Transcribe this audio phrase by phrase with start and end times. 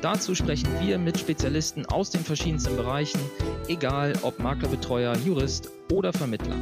[0.00, 3.18] Dazu sprechen wir mit Spezialisten aus den verschiedensten Bereichen,
[3.66, 6.54] egal ob Maklerbetreuer, Jurist oder Vermittler.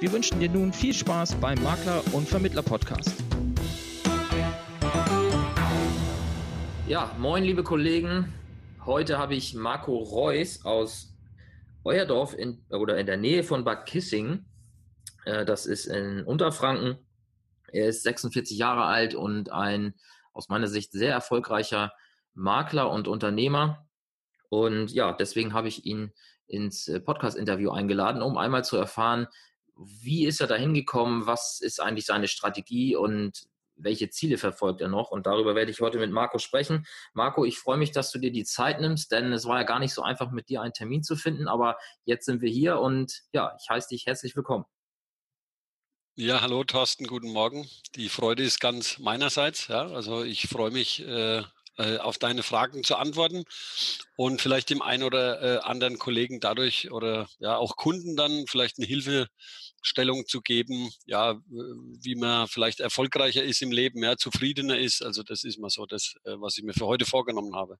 [0.00, 3.14] Wir wünschen dir nun viel Spaß beim Makler- und Vermittler-Podcast.
[6.88, 8.32] Ja, moin liebe Kollegen.
[8.84, 11.14] Heute habe ich Marco Reus aus
[11.84, 14.46] Euerdorf in, oder in der Nähe von Bad Kissing.
[15.26, 16.98] Äh, das ist in Unterfranken.
[17.70, 19.94] Er ist 46 Jahre alt und ein
[20.32, 21.92] aus meiner Sicht sehr erfolgreicher
[22.34, 23.88] Makler und Unternehmer.
[24.48, 26.12] Und ja, deswegen habe ich ihn
[26.46, 29.28] ins äh, Podcast-Interview eingeladen, um einmal zu erfahren,
[29.76, 34.88] wie ist er da hingekommen, was ist eigentlich seine Strategie und welche Ziele verfolgt er
[34.88, 35.10] noch?
[35.10, 36.86] Und darüber werde ich heute mit Marco sprechen.
[37.14, 39.78] Marco, ich freue mich, dass du dir die Zeit nimmst, denn es war ja gar
[39.78, 43.22] nicht so einfach, mit dir einen Termin zu finden, aber jetzt sind wir hier und
[43.32, 44.64] ja, ich heiße dich herzlich willkommen.
[46.16, 47.66] Ja, hallo Thorsten, guten Morgen.
[47.94, 49.68] Die Freude ist ganz meinerseits.
[49.68, 51.42] Ja, also ich freue mich, äh,
[51.80, 53.44] äh, auf deine Fragen zu antworten
[54.14, 58.78] und vielleicht dem einen oder äh, anderen Kollegen dadurch oder ja auch Kunden dann vielleicht
[58.78, 65.02] eine Hilfestellung zu geben, ja, wie man vielleicht erfolgreicher ist im Leben, ja, zufriedener ist.
[65.02, 67.78] Also das ist mal so das, äh, was ich mir für heute vorgenommen habe.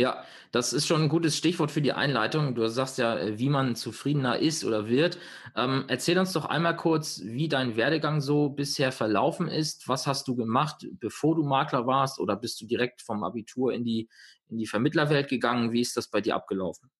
[0.00, 2.54] Ja, das ist schon ein gutes Stichwort für die Einleitung.
[2.54, 5.18] Du sagst ja, äh, wie man zufriedener ist oder wird.
[5.54, 9.88] Ähm, erzähl uns doch einmal kurz, wie dein Werdegang so bisher verlaufen ist.
[9.88, 12.18] Was hast du gemacht, bevor du Makler warst?
[12.18, 14.08] Oder bist du direkt vom Abitur in die,
[14.48, 15.70] in die Vermittlerwelt gegangen?
[15.72, 16.90] Wie ist das bei dir abgelaufen?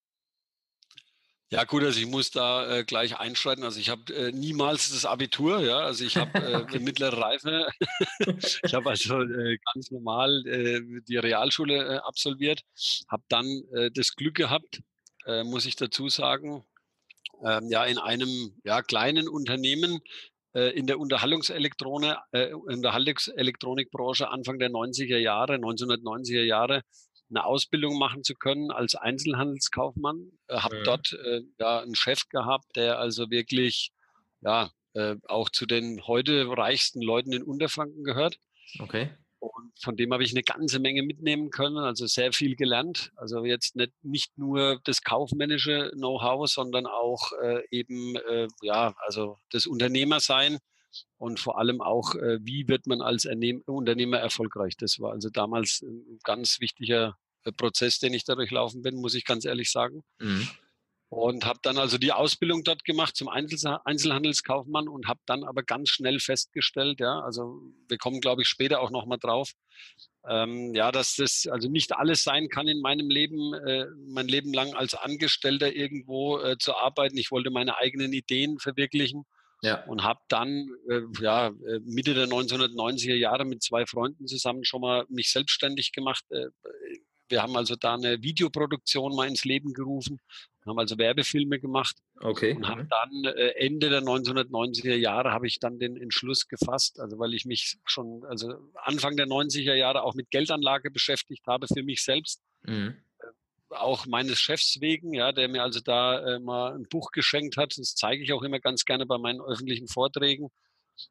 [1.52, 3.64] Ja gut, also ich muss da äh, gleich einschreiten.
[3.64, 5.80] Also ich habe äh, niemals das Abitur, ja.
[5.80, 6.78] Also ich habe äh, okay.
[6.78, 7.66] mittlere Reife.
[8.62, 12.62] ich habe also äh, ganz normal äh, die Realschule äh, absolviert,
[13.10, 14.80] habe dann äh, das Glück gehabt,
[15.44, 16.64] muss ich dazu sagen,
[17.44, 20.00] äh, ja in einem ja kleinen Unternehmen
[20.52, 26.83] in der Unterhaltungselektronik, Unterhaltungselektronikbranche Anfang der 90er Jahre, 1990er Jahre
[27.30, 30.33] eine Ausbildung machen zu können als Einzelhandelskaufmann.
[30.48, 30.83] Äh, habe ja.
[30.83, 33.92] dort äh, ja einen Chef gehabt, der also wirklich
[34.41, 38.39] ja äh, auch zu den heute reichsten Leuten in Unterfranken gehört.
[38.79, 39.11] Okay.
[39.39, 43.11] Und von dem habe ich eine ganze Menge mitnehmen können, also sehr viel gelernt.
[43.17, 49.39] Also jetzt nicht, nicht nur das kaufmännische Know-how, sondern auch äh, eben äh, ja also
[49.51, 50.58] das Unternehmersein
[51.18, 54.77] und vor allem auch, äh, wie wird man als Ernehm Unternehmer erfolgreich.
[54.77, 59.14] Das war also damals ein ganz wichtiger äh, Prozess, den ich da durchlaufen bin, muss
[59.14, 60.02] ich ganz ehrlich sagen.
[60.18, 60.48] Mhm.
[61.08, 65.89] Und habe dann also die Ausbildung dort gemacht zum Einzelhandelskaufmann und habe dann aber ganz
[65.89, 69.51] schnell festgestellt, ja, also wir kommen, glaube ich, später auch nochmal drauf,
[70.28, 74.52] ähm, ja, dass das also nicht alles sein kann in meinem Leben, äh, mein Leben
[74.55, 77.17] lang als Angestellter irgendwo äh, zu arbeiten.
[77.17, 79.24] Ich wollte meine eigenen Ideen verwirklichen
[79.62, 79.84] ja.
[79.84, 84.80] Und habe dann äh, ja, äh, Mitte der 1990er Jahre mit zwei Freunden zusammen schon
[84.80, 86.24] mal mich selbstständig gemacht.
[86.30, 86.46] Äh,
[87.28, 90.18] wir haben also da eine Videoproduktion mal ins Leben gerufen,
[90.66, 92.54] haben also Werbefilme gemacht okay.
[92.54, 97.18] und haben dann äh, Ende der 1990er Jahre habe ich dann den Entschluss gefasst, also
[97.18, 101.82] weil ich mich schon also Anfang der 90er Jahre auch mit Geldanlage beschäftigt habe für
[101.82, 102.42] mich selbst.
[102.62, 102.96] Mhm
[103.70, 107.77] auch meines Chefs wegen, ja, der mir also da äh, mal ein Buch geschenkt hat.
[107.77, 110.51] Das zeige ich auch immer ganz gerne bei meinen öffentlichen Vorträgen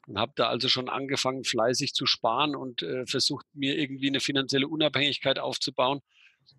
[0.07, 4.19] und habe da also schon angefangen, fleißig zu sparen und äh, versucht, mir irgendwie eine
[4.19, 6.01] finanzielle Unabhängigkeit aufzubauen.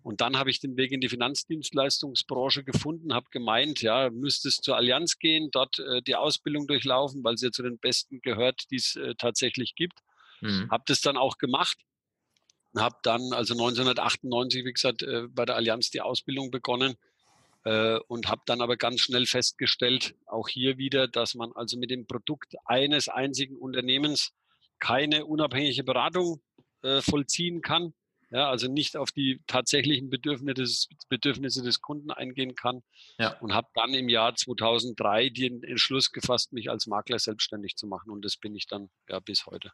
[0.03, 4.57] Und dann habe ich den Weg in die Finanzdienstleistungsbranche gefunden, habe gemeint, ja, müsste es
[4.57, 8.63] zur Allianz gehen, dort äh, die Ausbildung durchlaufen, weil sie ja zu den Besten gehört,
[8.71, 9.99] die es äh, tatsächlich gibt.
[10.39, 10.69] Mhm.
[10.71, 11.77] Habe das dann auch gemacht
[12.75, 16.95] habe dann also 1998, wie gesagt, äh, bei der Allianz die Ausbildung begonnen
[17.65, 21.91] äh, und habe dann aber ganz schnell festgestellt, auch hier wieder, dass man also mit
[21.91, 24.33] dem Produkt eines einzigen Unternehmens
[24.79, 26.41] keine unabhängige Beratung
[26.81, 27.93] äh, vollziehen kann.
[28.31, 32.81] Ja, also nicht auf die tatsächlichen Bedürfnisse des, Bedürfnisse des Kunden eingehen kann.
[33.19, 33.37] Ja.
[33.39, 38.09] Und habe dann im Jahr 2003 den Entschluss gefasst, mich als Makler selbstständig zu machen.
[38.09, 39.71] Und das bin ich dann ja bis heute.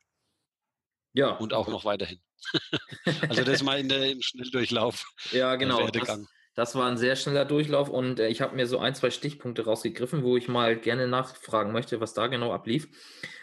[1.17, 1.31] Ja.
[1.31, 2.19] Und auch noch weiterhin.
[3.27, 5.03] also das mal in der, im Schnelldurchlauf.
[5.31, 5.87] Ja, genau.
[5.87, 6.19] Das,
[6.53, 9.65] das, war ein sehr schneller Durchlauf und äh, ich habe mir so ein, zwei Stichpunkte
[9.65, 12.87] rausgegriffen, wo ich mal gerne nachfragen möchte, was da genau ablief.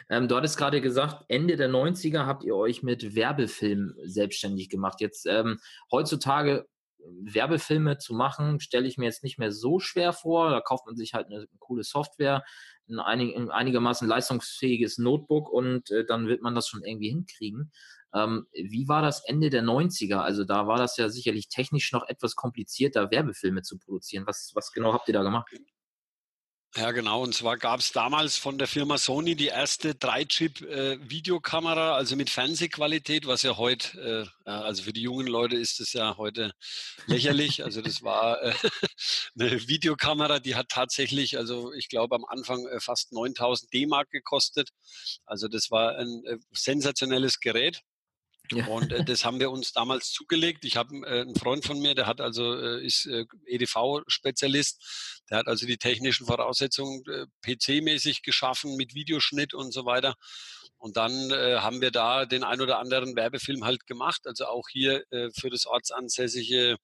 [0.08, 5.00] Ähm, du hattest gerade gesagt, Ende der 90er habt ihr euch mit Werbefilm selbstständig gemacht.
[5.00, 5.58] Jetzt ähm,
[5.90, 6.68] heutzutage
[7.06, 10.50] Werbefilme zu machen, stelle ich mir jetzt nicht mehr so schwer vor.
[10.50, 12.44] Da kauft man sich halt eine coole Software,
[12.88, 17.72] ein, einig, ein, einigermaßen leistungsfähiges Notebook und äh, dann wird man das schon irgendwie hinkriegen.
[18.14, 20.18] Ähm, wie war das Ende der 90er?
[20.18, 24.26] Also da war das ja sicherlich technisch noch etwas komplizierter, Werbefilme zu produzieren.
[24.26, 25.50] Was, was genau habt ihr da gemacht?
[26.76, 27.22] Ja, genau.
[27.22, 32.30] Und zwar gab es damals von der Firma Sony die erste 3-Chip-Videokamera, äh, also mit
[32.30, 36.50] Fernsehqualität, was ja heute, äh, also für die jungen Leute ist es ja heute
[37.06, 37.62] lächerlich.
[37.62, 38.54] Also das war äh,
[39.38, 44.70] eine Videokamera, die hat tatsächlich, also ich glaube am Anfang äh, fast 9000 D-Mark gekostet.
[45.26, 47.82] Also das war ein äh, sensationelles Gerät.
[48.52, 48.66] Ja.
[48.66, 50.64] Und äh, das haben wir uns damals zugelegt.
[50.64, 55.38] Ich habe äh, einen Freund von mir, der hat also äh, ist äh, EDV-Spezialist, der
[55.38, 60.14] hat also die technischen Voraussetzungen äh, PC-mäßig geschaffen mit Videoschnitt und so weiter.
[60.76, 64.68] Und dann äh, haben wir da den ein oder anderen Werbefilm halt gemacht, also auch
[64.70, 66.76] hier äh, für das ortsansässige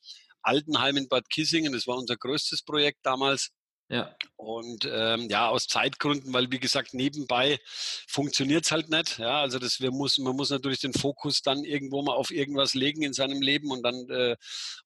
[0.43, 1.75] Altenheim in Bad Kissingen.
[1.75, 3.51] Das war unser größtes Projekt damals.
[3.91, 4.15] Ja.
[4.37, 7.59] Und ähm, ja, aus Zeitgründen, weil wie gesagt, nebenbei
[8.07, 9.19] funktioniert es halt nicht.
[9.19, 12.75] Ja, also das, wir muss, man muss natürlich den Fokus dann irgendwo mal auf irgendwas
[12.75, 13.73] legen in seinem Leben.
[13.73, 14.37] Und dann äh,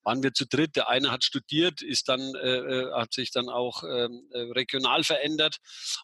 [0.03, 0.75] waren wir zu dritt.
[0.77, 5.05] Der eine hat studiert, ist dann, äh, äh hat sich dann auch ähm, äh, regional
[5.05, 5.59] verändert.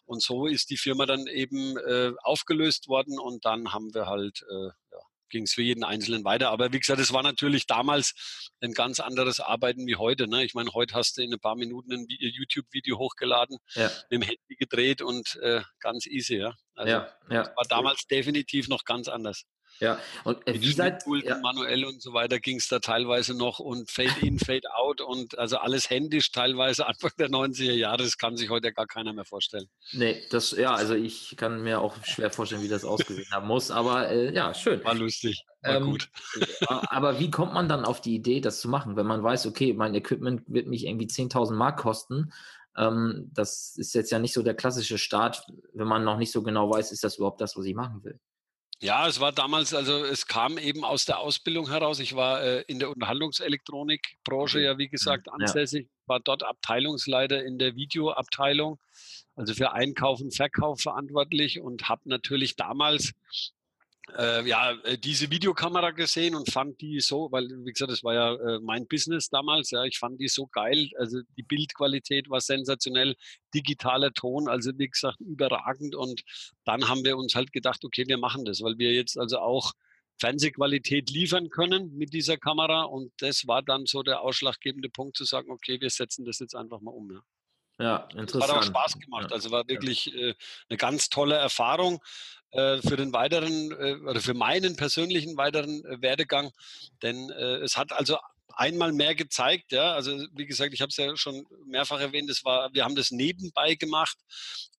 [0.05, 3.19] Und so ist die Firma dann eben äh, aufgelöst worden.
[3.19, 4.69] Und dann haben wir halt äh,
[5.31, 6.51] ging es für jeden Einzelnen weiter.
[6.51, 10.27] Aber wie gesagt, es war natürlich damals ein ganz anderes Arbeiten wie heute.
[10.27, 10.43] Ne?
[10.43, 13.89] Ich meine, heute hast du in ein paar Minuten ein YouTube-Video hochgeladen, ja.
[14.09, 16.37] mit dem Handy gedreht und äh, ganz easy.
[16.37, 16.53] Ja?
[16.75, 17.43] Also, ja, ja.
[17.55, 19.45] war damals definitiv noch ganz anders.
[19.79, 21.39] Ja, und äh, wie seid ja.
[21.39, 25.39] manuell und so weiter ging es da teilweise noch und Fade in, Fade out und
[25.39, 29.25] also alles händisch teilweise Anfang der 90er Jahre, das kann sich heute gar keiner mehr
[29.25, 29.67] vorstellen.
[29.91, 33.71] Nee, das, ja, also ich kann mir auch schwer vorstellen, wie das ausgesehen haben muss,
[33.71, 34.83] aber äh, ja, schön.
[34.83, 36.09] War lustig, war ähm, gut.
[36.67, 39.73] aber wie kommt man dann auf die Idee, das zu machen, wenn man weiß, okay,
[39.73, 42.31] mein Equipment wird mich irgendwie 10.000 Mark kosten,
[42.77, 46.43] ähm, das ist jetzt ja nicht so der klassische Start, wenn man noch nicht so
[46.43, 48.19] genau weiß, ist das überhaupt das, was ich machen will.
[48.83, 51.99] Ja, es war damals, also es kam eben aus der Ausbildung heraus.
[51.99, 56.07] Ich war äh, in der Unterhaltungselektronikbranche ja, wie gesagt, ansässig, ja.
[56.07, 58.79] war dort Abteilungsleiter in der Videoabteilung,
[59.35, 63.13] also für Einkauf und Verkauf verantwortlich und habe natürlich damals
[64.17, 68.13] äh, ja, äh, diese Videokamera gesehen und fand die so, weil, wie gesagt, das war
[68.13, 70.89] ja äh, mein Business damals, ja, ich fand die so geil.
[70.97, 73.15] Also die Bildqualität war sensationell,
[73.53, 75.95] digitaler Ton, also wie gesagt, überragend.
[75.95, 76.23] Und
[76.65, 79.73] dann haben wir uns halt gedacht, okay, wir machen das, weil wir jetzt also auch
[80.19, 82.83] Fernsehqualität liefern können mit dieser Kamera.
[82.83, 86.55] Und das war dann so der ausschlaggebende Punkt zu sagen, okay, wir setzen das jetzt
[86.55, 87.11] einfach mal um.
[87.11, 87.21] Ja.
[87.79, 88.51] Ja, interessant.
[88.51, 89.33] Hat auch Spaß gemacht.
[89.33, 90.35] Also war wirklich äh,
[90.69, 91.99] eine ganz tolle Erfahrung
[92.51, 96.51] für den weiteren äh, oder für meinen persönlichen weiteren äh, Werdegang.
[97.01, 98.17] Denn äh, es hat also
[98.53, 99.93] einmal mehr gezeigt, ja.
[99.93, 103.11] Also wie gesagt, ich habe es ja schon mehrfach erwähnt, es war, wir haben das
[103.11, 104.17] nebenbei gemacht.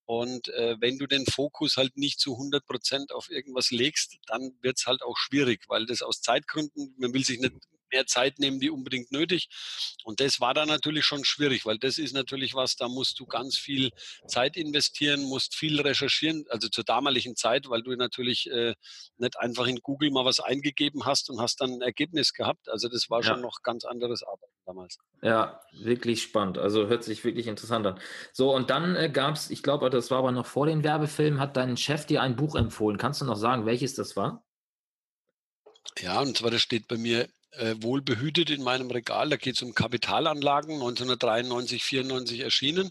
[0.05, 4.53] Und äh, wenn du den Fokus halt nicht zu 100 Prozent auf irgendwas legst, dann
[4.61, 7.55] wird es halt auch schwierig, weil das aus Zeitgründen, man will sich nicht
[7.93, 9.49] mehr Zeit nehmen wie unbedingt nötig.
[10.05, 13.27] Und das war dann natürlich schon schwierig, weil das ist natürlich was, da musst du
[13.27, 13.91] ganz viel
[14.27, 18.75] Zeit investieren, musst viel recherchieren, also zur damaligen Zeit, weil du natürlich äh,
[19.19, 22.69] nicht einfach in Google mal was eingegeben hast und hast dann ein Ergebnis gehabt.
[22.69, 23.27] Also das war ja.
[23.29, 24.99] schon noch ganz anderes Arbeiten damals.
[25.23, 26.59] Ja, wirklich spannend.
[26.59, 28.01] Also hört sich wirklich interessant an.
[28.33, 31.41] So, und dann äh, gab es, ich glaube, das war aber noch vor den Werbefilmen,
[31.41, 32.99] hat dein Chef dir ein Buch empfohlen.
[32.99, 34.45] Kannst du noch sagen, welches das war?
[35.99, 39.29] Ja, und zwar das steht bei mir äh, wohlbehütet in meinem Regal.
[39.31, 42.91] Da geht es um Kapitalanlagen, 1993, 94 erschienen.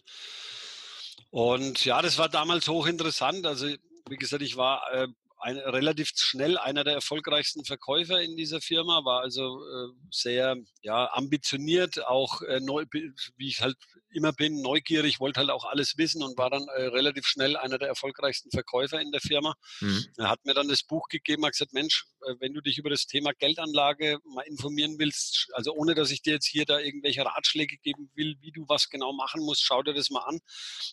[1.29, 3.45] Und ja, das war damals hochinteressant.
[3.45, 3.67] Also
[4.09, 5.07] wie gesagt, ich war äh,
[5.41, 11.11] ein, relativ schnell einer der erfolgreichsten Verkäufer in dieser Firma, war also äh, sehr ja,
[11.13, 13.77] ambitioniert, auch äh, neu, wie ich halt
[14.13, 17.77] immer bin, neugierig, wollte halt auch alles wissen und war dann äh, relativ schnell einer
[17.77, 19.55] der erfolgreichsten Verkäufer in der Firma.
[19.79, 20.05] Mhm.
[20.17, 22.89] Er hat mir dann das Buch gegeben, hat gesagt, Mensch, äh, wenn du dich über
[22.89, 27.25] das Thema Geldanlage mal informieren willst, also ohne dass ich dir jetzt hier da irgendwelche
[27.25, 30.39] Ratschläge geben will, wie du was genau machen musst, schau dir das mal an.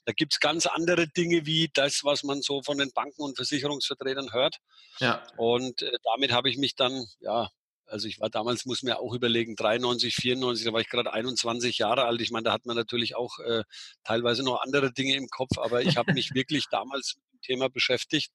[0.04, 3.36] Da gibt es ganz andere Dinge wie das, was man so von den Banken und
[3.36, 4.37] Versicherungsvertretern hört.
[5.00, 5.22] Ja.
[5.36, 7.48] Und äh, damit habe ich mich dann, ja,
[7.90, 11.78] also ich war damals, muss mir auch überlegen, 93, 94, da war ich gerade 21
[11.78, 12.20] Jahre alt.
[12.20, 13.64] Ich meine, da hat man natürlich auch äh,
[14.04, 17.68] teilweise noch andere Dinge im Kopf, aber ich habe mich wirklich damals mit dem Thema
[17.68, 18.30] beschäftigt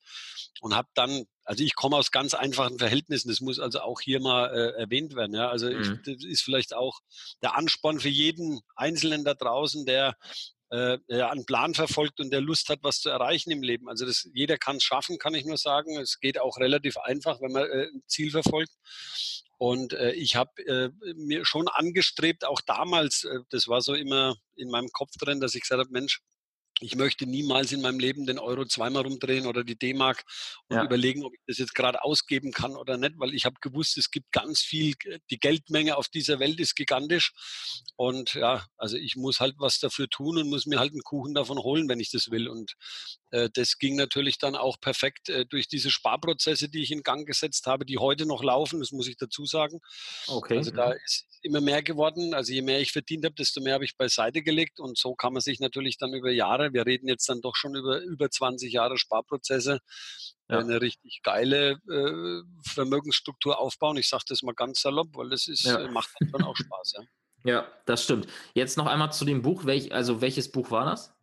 [0.62, 4.20] und habe dann, also ich komme aus ganz einfachen Verhältnissen, das muss also auch hier
[4.20, 5.36] mal äh, erwähnt werden.
[5.36, 5.50] Ja?
[5.50, 5.82] Also mhm.
[5.82, 7.00] ich, das ist vielleicht auch
[7.42, 10.16] der Ansporn für jeden Einzelnen da draußen, der
[10.74, 13.88] äh, einen Plan verfolgt und der Lust hat, was zu erreichen im Leben.
[13.88, 15.98] Also das, jeder kann es schaffen, kann ich nur sagen.
[16.00, 18.72] Es geht auch relativ einfach, wenn man äh, ein Ziel verfolgt.
[19.60, 24.36] Und äh, ich habe äh, mir schon angestrebt, auch damals, äh, das war so immer
[24.56, 26.22] in meinem Kopf drin, dass ich gesagt habe, Mensch,
[26.80, 30.24] ich möchte niemals in meinem Leben den Euro zweimal rumdrehen oder die D-Mark
[30.68, 30.84] und ja.
[30.84, 34.10] überlegen, ob ich das jetzt gerade ausgeben kann oder nicht, weil ich habe gewusst, es
[34.10, 34.94] gibt ganz viel,
[35.30, 37.32] die Geldmenge auf dieser Welt ist gigantisch
[37.96, 41.34] und ja, also ich muss halt was dafür tun und muss mir halt einen Kuchen
[41.34, 42.74] davon holen, wenn ich das will und
[43.32, 47.26] äh, das ging natürlich dann auch perfekt äh, durch diese Sparprozesse, die ich in Gang
[47.26, 49.80] gesetzt habe, die heute noch laufen, das muss ich dazu sagen.
[50.28, 50.58] Okay.
[50.58, 53.86] Also da ist immer mehr geworden, also je mehr ich verdient habe, desto mehr habe
[53.86, 57.28] ich beiseite gelegt und so kann man sich natürlich dann über Jahre wir reden jetzt
[57.28, 59.80] dann doch schon über über 20 Jahre Sparprozesse,
[60.50, 60.60] ja.
[60.60, 63.98] eine richtig geile äh, Vermögensstruktur aufbauen.
[63.98, 65.80] Ich sage das mal ganz salopp, weil das ist, ja.
[65.80, 66.94] Äh, macht dann auch Spaß.
[66.98, 67.04] Ja.
[67.44, 68.28] ja, das stimmt.
[68.54, 69.66] Jetzt noch einmal zu dem Buch.
[69.66, 71.14] Welch, also welches Buch war das?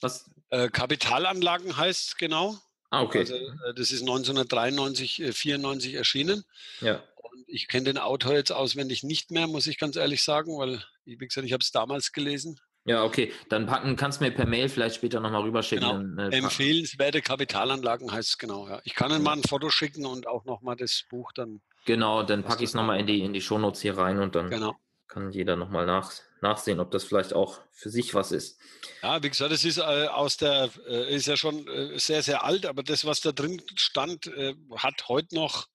[0.00, 0.30] Was?
[0.48, 2.58] Äh, Kapitalanlagen heißt genau.
[2.90, 3.20] Ah, okay.
[3.20, 6.44] Also, äh, das ist 1993, 94 äh, erschienen.
[6.80, 7.02] Ja.
[7.16, 10.84] Und ich kenne den Autor jetzt auswendig nicht mehr, muss ich ganz ehrlich sagen, weil,
[11.04, 12.58] wie gesagt, ich habe es damals gelesen.
[12.84, 13.32] Ja, okay.
[13.48, 16.16] Dann packen, kannst du mir per Mail vielleicht später nochmal rüberschicken.
[16.16, 16.28] Genau.
[16.30, 18.80] Äh, Empfehlenswerte Kapitalanlagen heißt es genau, ja.
[18.84, 21.60] Ich kann Ihnen mal ein Foto schicken und auch nochmal das Buch dann.
[21.84, 24.50] Genau, dann packe ich es nochmal in die, in die Shownotes hier rein und dann
[24.50, 24.76] genau.
[25.08, 28.58] kann jeder nochmal nach, nachsehen, ob das vielleicht auch für sich was ist.
[29.02, 32.44] Ja, wie gesagt, es ist äh, aus der, äh, ist ja schon äh, sehr, sehr
[32.44, 35.66] alt, aber das, was da drin stand, äh, hat heute noch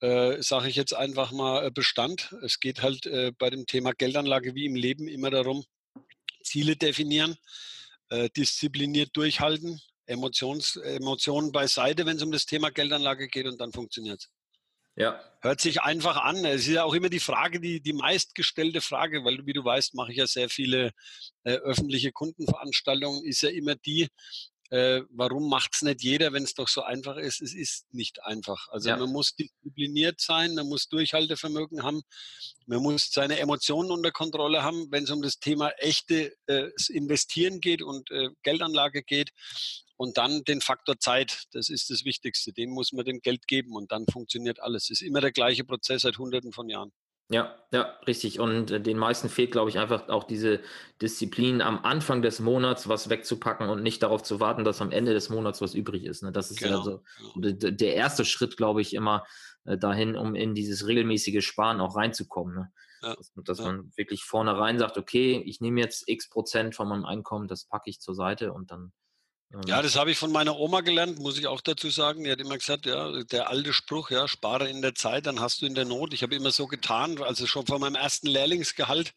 [0.00, 2.32] äh, sage ich jetzt einfach mal, äh, Bestand.
[2.44, 5.64] Es geht halt äh, bei dem Thema Geldanlage wie im Leben immer darum,
[6.48, 7.36] Ziele definieren,
[8.10, 13.72] äh, diszipliniert durchhalten, Emotions, Emotionen beiseite, wenn es um das Thema Geldanlage geht und dann
[13.72, 14.30] funktioniert es.
[14.96, 15.20] Ja.
[15.42, 16.44] Hört sich einfach an.
[16.44, 19.94] Es ist ja auch immer die Frage, die, die meistgestellte Frage, weil wie du weißt,
[19.94, 20.90] mache ich ja sehr viele
[21.44, 24.08] äh, öffentliche Kundenveranstaltungen, ist ja immer die,
[24.70, 27.40] äh, warum macht es nicht jeder, wenn es doch so einfach ist?
[27.40, 28.68] Es ist nicht einfach.
[28.68, 28.96] Also ja.
[28.96, 32.02] man muss diszipliniert sein, man muss Durchhaltevermögen haben,
[32.66, 37.60] man muss seine Emotionen unter Kontrolle haben, wenn es um das Thema echte äh, Investieren
[37.60, 39.30] geht und äh, Geldanlage geht.
[39.96, 42.52] Und dann den Faktor Zeit, das ist das Wichtigste.
[42.52, 44.84] Den muss man dem Geld geben und dann funktioniert alles.
[44.84, 46.92] Es ist immer der gleiche Prozess seit Hunderten von Jahren.
[47.30, 48.40] Ja, ja, richtig.
[48.40, 50.60] Und äh, den meisten fehlt, glaube ich, einfach auch diese
[51.02, 55.12] Disziplin am Anfang des Monats was wegzupacken und nicht darauf zu warten, dass am Ende
[55.12, 56.22] des Monats was übrig ist.
[56.22, 56.32] Ne?
[56.32, 57.02] Das ist genau, ja so
[57.36, 59.26] der erste Schritt, glaube ich, immer
[59.64, 62.54] äh, dahin, um in dieses regelmäßige Sparen auch reinzukommen.
[62.54, 62.72] Ne?
[63.02, 63.66] Ja, dass, dass ja.
[63.66, 67.90] man wirklich vornherein sagt, okay, ich nehme jetzt x Prozent von meinem Einkommen, das packe
[67.90, 68.92] ich zur Seite und dann
[69.66, 72.22] ja, das habe ich von meiner Oma gelernt, muss ich auch dazu sagen.
[72.22, 75.62] Die hat immer gesagt, ja, der alte Spruch, ja, spare in der Zeit, dann hast
[75.62, 76.12] du in der Not.
[76.12, 79.14] Ich habe immer so getan, also schon von meinem ersten Lehrlingsgehalt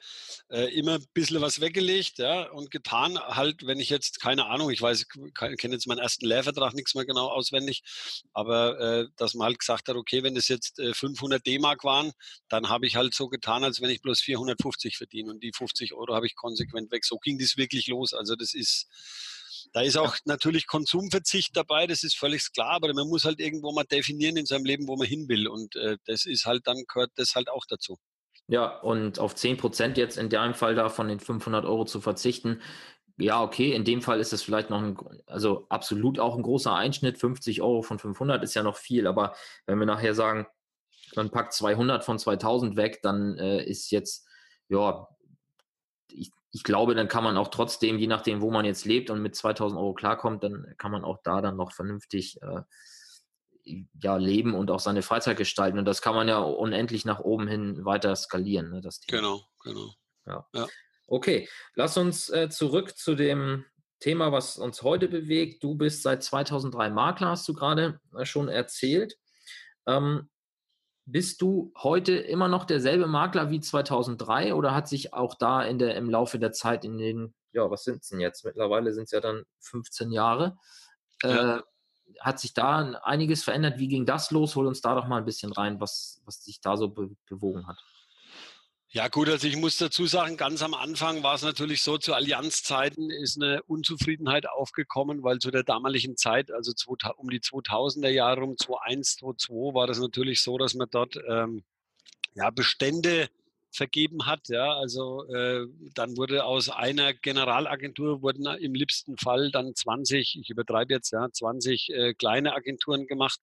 [0.49, 4.69] äh, immer ein bisschen was weggelegt, ja, und getan halt, wenn ich jetzt, keine Ahnung,
[4.69, 7.83] ich weiß, ich kenne jetzt meinen ersten Lehrvertrag nichts mehr genau auswendig,
[8.31, 12.13] aber äh, dass man halt gesagt hat, okay, wenn das jetzt äh, 500 D-Mark waren,
[12.47, 15.93] dann habe ich halt so getan, als wenn ich bloß 450 verdiene und die 50
[15.93, 17.03] Euro habe ich konsequent weg.
[17.03, 18.13] So ging das wirklich los.
[18.13, 18.87] Also das ist
[19.73, 23.71] da ist auch natürlich Konsumverzicht dabei, das ist völlig klar, aber man muss halt irgendwo
[23.71, 25.47] mal definieren in seinem Leben, wo man hin will.
[25.47, 27.97] Und äh, das ist halt, dann gehört das halt auch dazu.
[28.47, 32.01] Ja, und auf 10 Prozent jetzt in deinem Fall da von den 500 Euro zu
[32.01, 32.61] verzichten,
[33.17, 36.73] ja, okay, in dem Fall ist es vielleicht noch ein, also absolut auch ein großer
[36.73, 37.17] Einschnitt.
[37.19, 40.47] 50 Euro von 500 ist ja noch viel, aber wenn wir nachher sagen,
[41.15, 44.27] man packt 200 von 2000 weg, dann äh, ist jetzt,
[44.69, 45.07] ja,
[46.11, 49.21] ich, ich glaube, dann kann man auch trotzdem, je nachdem, wo man jetzt lebt und
[49.21, 52.61] mit 2000 Euro klarkommt, dann kann man auch da dann noch vernünftig äh,
[54.01, 55.79] ja, leben und auch seine Freizeit gestalten.
[55.79, 58.71] Und das kann man ja unendlich nach oben hin weiter skalieren.
[58.71, 59.21] Ne, das Thema.
[59.21, 59.93] Genau, genau.
[60.25, 60.45] Ja.
[60.53, 60.67] ja.
[61.07, 63.65] Okay, lass uns äh, zurück zu dem
[63.99, 65.63] Thema, was uns heute bewegt.
[65.63, 69.15] Du bist seit 2003 Makler, hast du gerade äh, schon erzählt.
[69.87, 70.29] Ähm,
[71.11, 75.77] bist du heute immer noch derselbe Makler wie 2003 oder hat sich auch da in
[75.77, 78.45] der, im Laufe der Zeit in den, ja, was sind es denn jetzt?
[78.45, 80.57] Mittlerweile sind es ja dann 15 Jahre.
[81.23, 81.57] Ja.
[81.57, 81.61] Äh,
[82.19, 83.79] hat sich da einiges verändert?
[83.79, 84.55] Wie ging das los?
[84.55, 87.67] Hol uns da doch mal ein bisschen rein, was, was sich da so be bewogen
[87.67, 87.77] hat.
[88.93, 92.13] Ja gut, also ich muss dazu sagen, ganz am Anfang war es natürlich so, zu
[92.13, 96.73] Allianzzeiten ist eine Unzufriedenheit aufgekommen, weil zu der damaligen Zeit, also
[97.15, 101.63] um die 2000er Jahre, um 2001, 2002, war das natürlich so, dass man dort ähm,
[102.35, 103.29] ja, Bestände
[103.71, 104.49] vergeben hat.
[104.49, 110.49] Ja, also äh, dann wurde aus einer Generalagentur wurden im liebsten Fall dann 20, ich
[110.49, 113.39] übertreibe jetzt, ja, 20 äh, kleine Agenturen gemacht.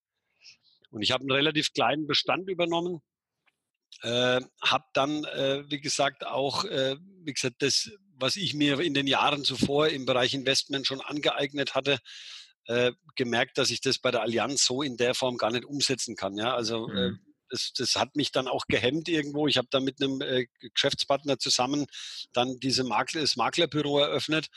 [0.91, 3.01] Und ich habe einen relativ kleinen Bestand übernommen
[4.03, 7.91] äh, habe dann, äh, wie gesagt, auch, äh, wie gesagt, das
[8.21, 11.99] was ich mir in den Jahren zuvor im Bereich Investment schon angeeignet hatte,
[12.65, 16.17] äh, gemerkt, dass ich das bei der Allianz so in der Form gar nicht umsetzen
[16.17, 16.37] kann.
[16.37, 19.47] Ja, also äh, mhm das, das hat mich dann auch gehemmt irgendwo.
[19.47, 21.87] Ich habe da mit einem äh, Geschäftspartner zusammen
[22.33, 24.49] dann diese Makler, das Maklerbüro eröffnet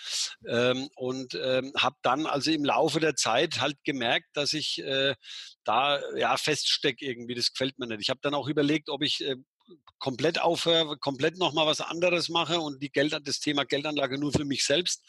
[0.48, 5.16] ähm, und ähm, habe dann also im Laufe der Zeit halt gemerkt, dass ich äh,
[5.64, 7.36] da ja feststecke irgendwie.
[7.36, 8.02] Das gefällt mir nicht.
[8.02, 9.36] Ich habe dann auch überlegt, ob ich äh,
[10.00, 14.46] komplett aufhöre, komplett nochmal was anderes mache und die Geld, das Thema Geldanlage nur für
[14.46, 15.04] mich selbst.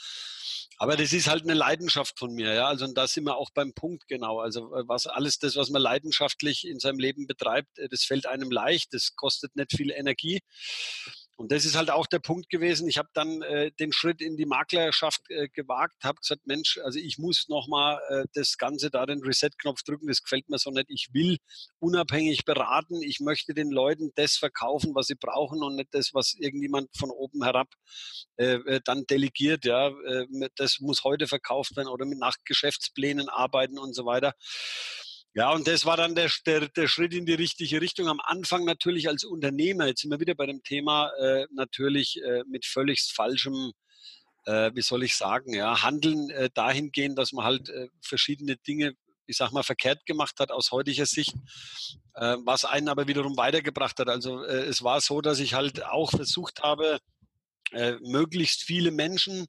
[0.79, 2.67] Aber das ist halt eine Leidenschaft von mir, ja.
[2.67, 4.41] Also und da sind wir auch beim Punkt genau.
[4.41, 8.27] Also äh, was alles das, was man leidenschaftlich in seinem Leben betreibt, äh, das fällt
[8.27, 10.41] einem leicht, das kostet nicht viel Energie.
[11.37, 12.89] Und das ist halt auch der Punkt gewesen.
[12.89, 16.99] Ich habe dann äh, den Schritt in die Maklerschaft äh, gewagt, habe gesagt, Mensch, also
[16.99, 20.87] ich muss nochmal äh, das Ganze da den Reset-Knopf drücken, das gefällt mir so nicht.
[20.89, 21.39] Ich will
[21.79, 23.03] unabhängig beraten.
[23.03, 27.11] Ich möchte den Leuten das verkaufen, was sie brauchen und nicht das, was irgendjemand von
[27.11, 27.69] oben herab
[28.37, 29.65] äh, äh dann delegiert.
[29.65, 34.35] Ja, äh, das muss heute verkauft werden oder mit Nachtgeschäftsplänen arbeiten und so weiter.
[35.35, 38.07] Ja, und das war dann der, der, der Schritt in die richtige Richtung.
[38.09, 42.43] Am Anfang natürlich als Unternehmer, jetzt sind wir wieder bei dem Thema, äh, natürlich äh,
[42.47, 43.73] mit völlig falschem,
[44.45, 48.93] äh, wie soll ich sagen, ja, Handeln äh, dahingehend, dass man halt äh, verschiedene Dinge,
[49.27, 51.35] ich sag mal, verkehrt gemacht hat aus heutiger Sicht,
[52.15, 54.09] äh, was einen aber wiederum weitergebracht hat.
[54.09, 56.99] Also äh, es war so, dass ich halt auch versucht habe,
[57.73, 59.47] äh, möglichst viele Menschen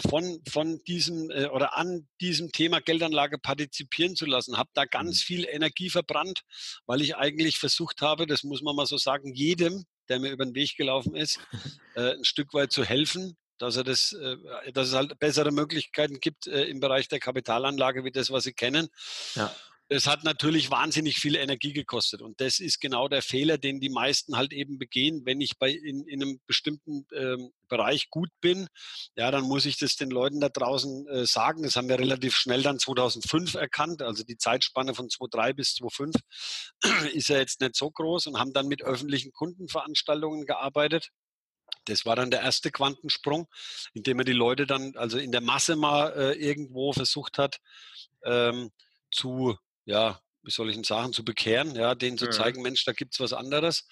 [0.00, 4.56] von, von diesem äh, oder an diesem Thema Geldanlage partizipieren zu lassen.
[4.56, 5.24] Habe da ganz mhm.
[5.24, 6.42] viel Energie verbrannt,
[6.86, 10.44] weil ich eigentlich versucht habe, das muss man mal so sagen, jedem, der mir über
[10.44, 11.38] den Weg gelaufen ist,
[11.94, 14.16] äh, ein Stück weit zu helfen, dass, er das,
[14.72, 18.86] dass es halt bessere Möglichkeiten gibt im Bereich der Kapitalanlage wie das, was Sie kennen.
[19.34, 19.52] Ja.
[19.90, 22.20] Es hat natürlich wahnsinnig viel Energie gekostet.
[22.20, 25.22] Und das ist genau der Fehler, den die meisten halt eben begehen.
[25.24, 28.68] Wenn ich bei in, in einem bestimmten ähm, Bereich gut bin,
[29.16, 31.62] ja, dann muss ich das den Leuten da draußen äh, sagen.
[31.62, 34.02] Das haben wir relativ schnell dann 2005 erkannt.
[34.02, 36.16] Also die Zeitspanne von 2003 bis 2005
[37.14, 41.08] ist ja jetzt nicht so groß und haben dann mit öffentlichen Kundenveranstaltungen gearbeitet.
[41.86, 43.48] Das war dann der erste Quantensprung,
[43.94, 47.58] indem man die Leute dann also in der Masse mal äh, irgendwo versucht hat,
[48.24, 48.70] ähm,
[49.10, 49.56] zu
[49.88, 53.12] ja, wie soll ich denn sagen, zu bekehren, ja, denen zu zeigen, Mensch, da gibt
[53.14, 53.86] es was anderes.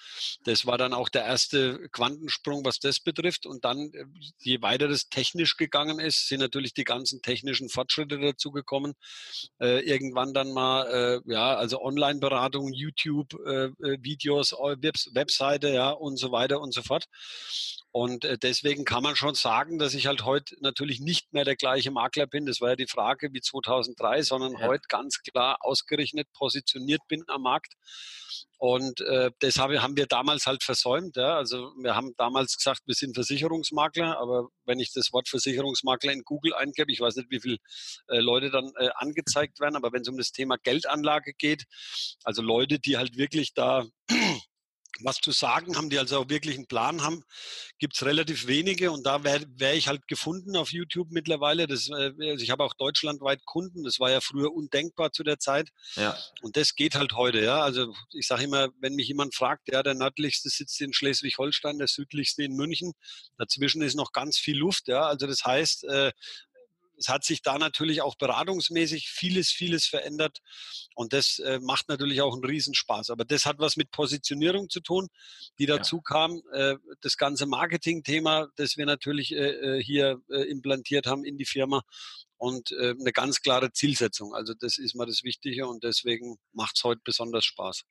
[0.45, 3.47] Das war dann auch der erste Quantensprung, was das betrifft.
[3.47, 4.05] Und dann, äh,
[4.39, 8.95] je weiter das technisch gegangen ist, sind natürlich die ganzen technischen Fortschritte dazugekommen.
[9.61, 10.87] Äh, irgendwann dann mal,
[11.27, 16.83] äh, ja, also Online-Beratung, YouTube-Videos, äh, äh Webs Webseite, ja, und so weiter und so
[16.83, 17.07] fort.
[17.97, 21.57] Und äh, deswegen kann man schon sagen, dass ich halt heute natürlich nicht mehr der
[21.57, 22.45] gleiche Makler bin.
[22.45, 24.67] Das war ja die Frage wie 2003, sondern ja.
[24.67, 27.73] heute ganz klar ausgerechnet positioniert bin am Markt.
[28.59, 31.17] Und äh, das habe, haben wir damals halt versäumt.
[31.17, 31.39] Ja.
[31.39, 36.21] Also wir haben damals gesagt, wir sind Versicherungsmakler, aber wenn ich das Wort Versicherungsmakler in
[36.23, 37.57] Google eingebe, ich weiß nicht, wie viele
[38.09, 41.65] äh, Leute dann äh, angezeigt werden, aber wenn es um das Thema Geldanlage geht,
[42.25, 43.87] also Leute, die halt wirklich da
[45.01, 47.23] was zu sagen haben, die also auch wirklich einen Plan haben,
[47.79, 51.67] gibt es relativ wenige und da wäre wär ich halt gefunden auf YouTube mittlerweile.
[51.67, 55.39] Das, äh, also ich habe auch deutschlandweit Kunden, das war ja früher undenkbar zu der
[55.39, 55.71] Zeit.
[55.95, 56.17] Ja.
[56.43, 57.63] Und das geht halt heute, ja.
[57.63, 61.89] Also ich sage immer, wenn mich jemand fragt, ja, der nördlichste sitzt in Schleswig-Holstein, der
[61.89, 62.93] südlichste in München,
[63.39, 65.03] dazwischen ist noch ganz viel Luft, ja.
[65.03, 66.13] Also das heißt, äh,
[66.99, 70.39] es hat sich da natürlich auch beratungsmäßig vieles, vieles verändert
[70.95, 73.11] und das äh, macht natürlich auch einen Riesenspaß.
[73.11, 75.09] Aber das hat was mit Positionierung zu tun,
[75.59, 76.03] die dazu ja.
[76.03, 76.43] kam.
[76.53, 81.45] Äh, das ganze Marketing-Thema, das wir natürlich äh, äh hier äh, implantiert haben in die
[81.45, 81.83] Firma
[82.39, 84.35] und äh, eine ganz klare Zielsetzung.
[84.35, 87.83] Also das ist mal das Wichtige und deswegen macht es heute besonders Spaß.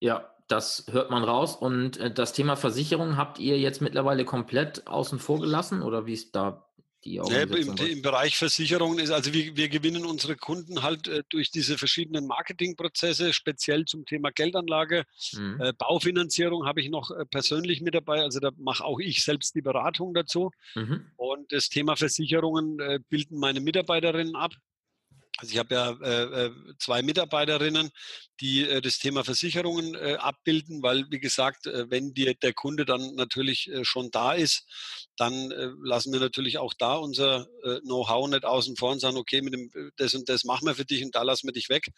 [0.00, 1.54] Ja, das hört man raus.
[1.54, 6.34] Und das Thema Versicherung habt ihr jetzt mittlerweile komplett außen vor gelassen oder wie ist
[6.34, 6.71] da
[7.04, 7.76] die Organisation?
[7.76, 11.50] Ja, im, im, Bereich Versicherungen ist, also wir, wir gewinnen unsere Kunden halt äh, durch
[11.50, 15.04] diese verschiedenen Marketingprozesse, speziell zum Thema Geldanlage.
[15.32, 15.60] Mhm.
[15.60, 19.54] Äh, Baufinanzierung habe ich noch äh, persönlich mit dabei, also da mache auch ich selbst
[19.54, 20.50] die Beratung dazu.
[20.74, 21.06] Mhm.
[21.16, 24.52] Und das Thema Versicherungen äh, bilden meine Mitarbeiterinnen ab.
[25.38, 27.90] Also ich habe ja äh, äh, zwei Mitarbeiterinnen,
[28.40, 32.84] die äh, das Thema Versicherungen äh, abbilden, weil wie gesagt, äh, wenn die, der Kunde
[32.84, 34.66] dann natürlich schon da ist,
[35.22, 35.50] dann
[35.82, 37.46] lassen wir natürlich auch da unser
[37.82, 40.84] Know-how nicht außen vor und sagen, okay, mit dem das und das machen wir für
[40.84, 41.88] dich und da lassen wir dich weg.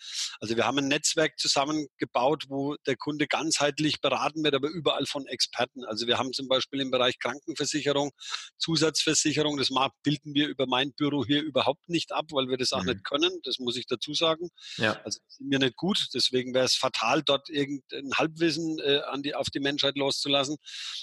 [0.41, 5.27] Also wir haben ein Netzwerk zusammengebaut, wo der Kunde ganzheitlich beraten wird, aber überall von
[5.27, 5.85] Experten.
[5.85, 8.13] Also wir haben zum Beispiel im Bereich Krankenversicherung,
[8.59, 9.71] Zusatzversicherung, das
[10.03, 12.91] bilden wir über mein Büro hier überhaupt nicht ab, weil wir das auch mhm.
[12.91, 14.49] nicht können das muss ich dazu sagen.
[14.77, 14.93] Ja.
[15.05, 19.23] Also das sind mir nicht gut, deswegen wäre es fatal, dort irgendein Halbwissen äh, an
[19.23, 20.57] die, auf die Menschheit loszulassen.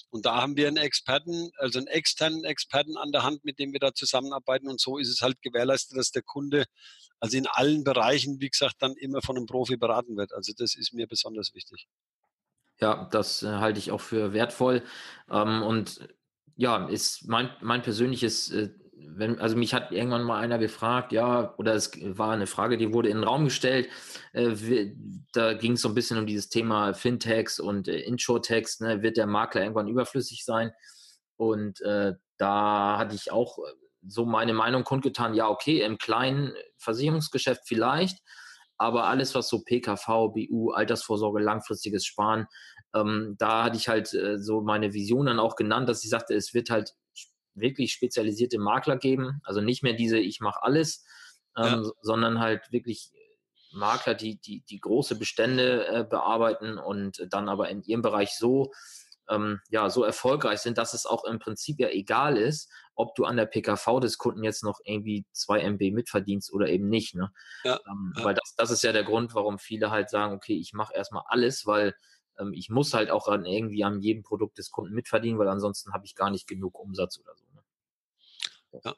[0.10, 3.60] Und da haben wir einen Experten, also einen Expert, externen Experten an der Hand, mit
[3.60, 4.68] denen wir da zusammenarbeiten.
[4.68, 6.66] Und so ist es halt gewährleistet, dass der Kunde
[7.20, 10.34] also in allen Bereichen, wie gesagt, dann immer von einem Profi beraten wird.
[10.34, 11.88] Also das ist mir besonders wichtig.
[12.80, 14.82] Ja, das äh, halte ich auch für wertvoll.
[15.30, 16.08] Ähm, und
[16.56, 18.70] ja, ist mein, mein persönliches äh,
[19.14, 22.94] wenn, also mich hat irgendwann mal einer gefragt, ja, oder es war eine Frage, die
[22.94, 23.90] wurde in den Raum gestellt.
[24.34, 24.94] Äh,
[25.34, 28.80] da ging es so ein bisschen um dieses Thema Fintechs und Insurtechs.
[28.80, 30.72] Ne, wird der Makler irgendwann überflüssig sein?
[31.42, 33.58] Und äh, da hatte ich auch
[34.06, 38.20] so meine Meinung kundgetan, ja, okay, im kleinen Versicherungsgeschäft vielleicht,
[38.78, 42.46] aber alles, was so PKV, BU, Altersvorsorge, langfristiges Sparen,
[42.94, 46.36] ähm, da hatte ich halt äh, so meine Vision dann auch genannt, dass ich sagte,
[46.36, 46.94] es wird halt
[47.56, 49.42] wirklich spezialisierte Makler geben.
[49.44, 51.04] Also nicht mehr diese, ich mache alles,
[51.58, 51.92] ähm, ja.
[52.04, 53.10] sondern halt wirklich
[53.72, 58.72] Makler, die, die, die große Bestände äh, bearbeiten und dann aber in ihrem Bereich so,
[59.32, 63.26] ähm, ja, so erfolgreich sind, dass es auch im Prinzip ja egal ist, ob du
[63.26, 67.16] an der PKV des Kunden jetzt noch irgendwie 2 MB mitverdienst oder eben nicht.
[67.16, 67.32] Ne?
[67.64, 68.24] Ja, ähm, ja.
[68.26, 71.24] Weil das, das ist ja der Grund, warum viele halt sagen, okay, ich mache erstmal
[71.28, 71.96] alles, weil
[72.38, 75.94] ähm, ich muss halt auch an irgendwie an jedem Produkt des Kunden mitverdienen, weil ansonsten
[75.94, 77.46] habe ich gar nicht genug Umsatz oder so.
[77.54, 78.82] Ne?
[78.84, 78.96] Ja.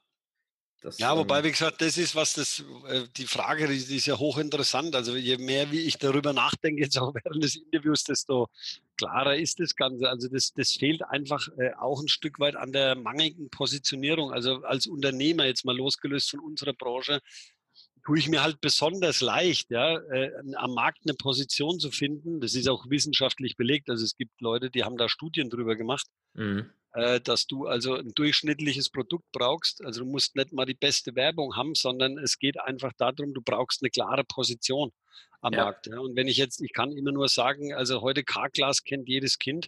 [0.83, 3.95] Das, ja, wobei, ähm wie gesagt, das ist was, das, äh, die Frage, die, die
[3.95, 4.95] ist ja hochinteressant.
[4.95, 8.49] Also je mehr, wie ich darüber nachdenke, jetzt auch während des Interviews, desto
[8.97, 10.09] klarer ist das Ganze.
[10.09, 14.33] Also das, das fehlt einfach äh, auch ein Stück weit an der mangelnden Positionierung.
[14.33, 17.21] Also als Unternehmer, jetzt mal losgelöst von unserer Branche,
[18.05, 22.41] tue ich mir halt besonders leicht, ja, äh, am Markt eine Position zu finden.
[22.41, 23.89] Das ist auch wissenschaftlich belegt.
[23.89, 26.69] Also es gibt Leute, die haben da Studien drüber gemacht, mhm.
[26.93, 29.83] äh, dass du also ein durchschnittliches Produkt brauchst.
[29.83, 33.41] Also du musst nicht mal die beste Werbung haben, sondern es geht einfach darum, du
[33.41, 34.91] brauchst eine klare Position
[35.39, 35.63] am ja.
[35.63, 35.87] Markt.
[35.87, 35.99] Ja.
[35.99, 39.67] Und wenn ich jetzt, ich kann immer nur sagen, also heute Carglass kennt jedes Kind.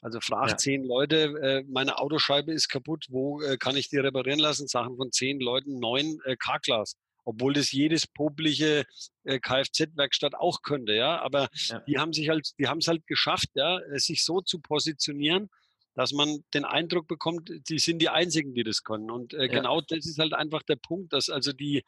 [0.00, 0.56] Also frag ja.
[0.56, 4.68] zehn Leute, äh, meine Autoscheibe ist kaputt, wo äh, kann ich die reparieren lassen?
[4.68, 6.96] Sachen von zehn Leuten neun äh, Carglass
[7.28, 8.86] obwohl das jedes publische
[9.24, 11.20] äh, Kfz-Werkstatt auch könnte, ja.
[11.20, 11.80] Aber ja.
[11.80, 15.50] die haben sich halt, die haben es halt geschafft, ja, äh, sich so zu positionieren,
[15.94, 19.10] dass man den Eindruck bekommt, die sind die einzigen, die das können.
[19.10, 19.46] Und äh, ja.
[19.48, 21.84] genau das ist halt einfach der Punkt, dass also die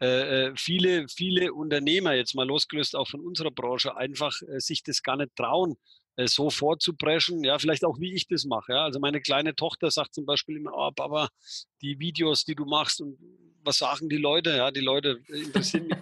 [0.00, 4.82] äh, äh, viele, viele Unternehmer, jetzt mal losgelöst auch von unserer Branche, einfach äh, sich
[4.82, 5.76] das gar nicht trauen,
[6.16, 8.72] so vorzupreschen, ja, vielleicht auch wie ich das mache.
[8.72, 8.84] Ja.
[8.84, 11.28] Also meine kleine Tochter sagt zum Beispiel immer, oh, Papa,
[11.82, 13.18] die Videos, die du machst und
[13.62, 14.56] was sagen die Leute?
[14.56, 15.98] Ja, die Leute interessieren mich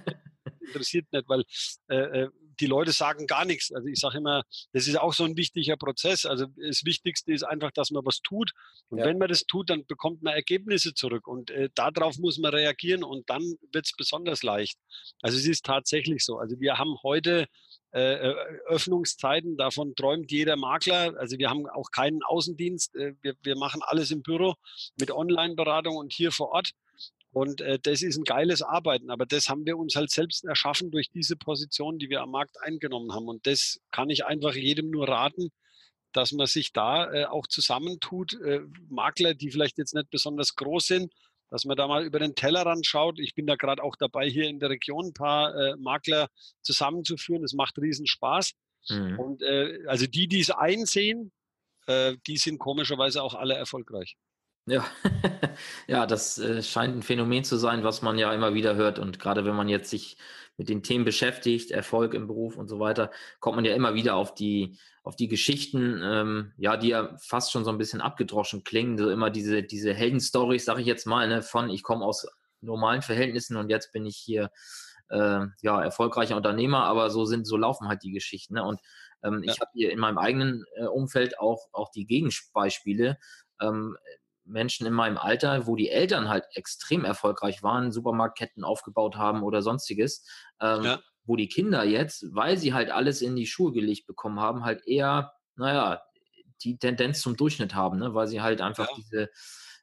[0.68, 1.44] interessiert nicht, weil
[1.88, 2.28] äh, äh,
[2.60, 3.72] die Leute sagen gar nichts.
[3.72, 4.42] Also ich sage immer,
[4.72, 6.26] das ist auch so ein wichtiger Prozess.
[6.26, 8.52] Also das Wichtigste ist einfach, dass man was tut.
[8.88, 9.04] Und ja.
[9.04, 11.26] wenn man das tut, dann bekommt man Ergebnisse zurück.
[11.26, 13.42] Und äh, darauf muss man reagieren und dann
[13.72, 14.78] wird es besonders leicht.
[15.22, 16.38] Also es ist tatsächlich so.
[16.38, 17.46] Also wir haben heute
[17.92, 18.34] äh, äh,
[18.66, 21.14] Öffnungszeiten, davon träumt jeder Makler.
[21.18, 22.94] Also wir haben auch keinen Außendienst.
[22.96, 24.54] Äh, wir, wir machen alles im Büro
[25.00, 26.72] mit Online-Beratung und hier vor Ort.
[27.32, 30.90] Und äh, das ist ein geiles Arbeiten, aber das haben wir uns halt selbst erschaffen
[30.90, 33.28] durch diese Position, die wir am Markt eingenommen haben.
[33.28, 35.50] Und das kann ich einfach jedem nur raten,
[36.12, 38.34] dass man sich da äh, auch zusammentut.
[38.42, 41.12] Äh, Makler, die vielleicht jetzt nicht besonders groß sind,
[41.50, 43.18] dass man da mal über den Tellerrand schaut.
[43.18, 46.28] Ich bin da gerade auch dabei, hier in der Region ein paar äh, Makler
[46.62, 47.42] zusammenzuführen.
[47.42, 48.52] Das macht riesen Spaß.
[48.88, 49.18] Mhm.
[49.18, 51.32] Und äh, also die, die es einsehen,
[51.86, 54.16] äh, die sind komischerweise auch alle erfolgreich.
[54.68, 54.86] Ja,
[55.86, 58.98] ja, das äh, scheint ein Phänomen zu sein, was man ja immer wieder hört.
[58.98, 60.18] Und gerade wenn man jetzt sich
[60.58, 64.16] mit den Themen beschäftigt, Erfolg im Beruf und so weiter, kommt man ja immer wieder
[64.16, 68.64] auf die, auf die Geschichten, ähm, ja, die ja fast schon so ein bisschen abgedroschen
[68.64, 68.98] klingen.
[68.98, 72.26] So immer diese, diese Heldenstories, sage ich jetzt mal, ne, von ich komme aus
[72.60, 74.50] normalen Verhältnissen und jetzt bin ich hier
[75.08, 78.54] äh, ja erfolgreicher Unternehmer, aber so sind, so laufen halt die Geschichten.
[78.54, 78.64] Ne?
[78.64, 78.80] Und
[79.22, 79.52] ähm, ja.
[79.52, 83.18] ich habe hier in meinem eigenen äh, Umfeld auch, auch die Gegenbeispiele.
[83.60, 83.96] Ähm,
[84.48, 89.62] Menschen in meinem Alter, wo die Eltern halt extrem erfolgreich waren, Supermarktketten aufgebaut haben oder
[89.62, 90.26] sonstiges,
[90.60, 91.00] ähm, ja.
[91.24, 94.86] wo die Kinder jetzt, weil sie halt alles in die Schuhe gelegt bekommen haben, halt
[94.86, 96.02] eher, naja,
[96.62, 98.14] die Tendenz zum Durchschnitt haben, ne?
[98.14, 98.96] weil sie halt einfach ja.
[98.96, 99.30] diese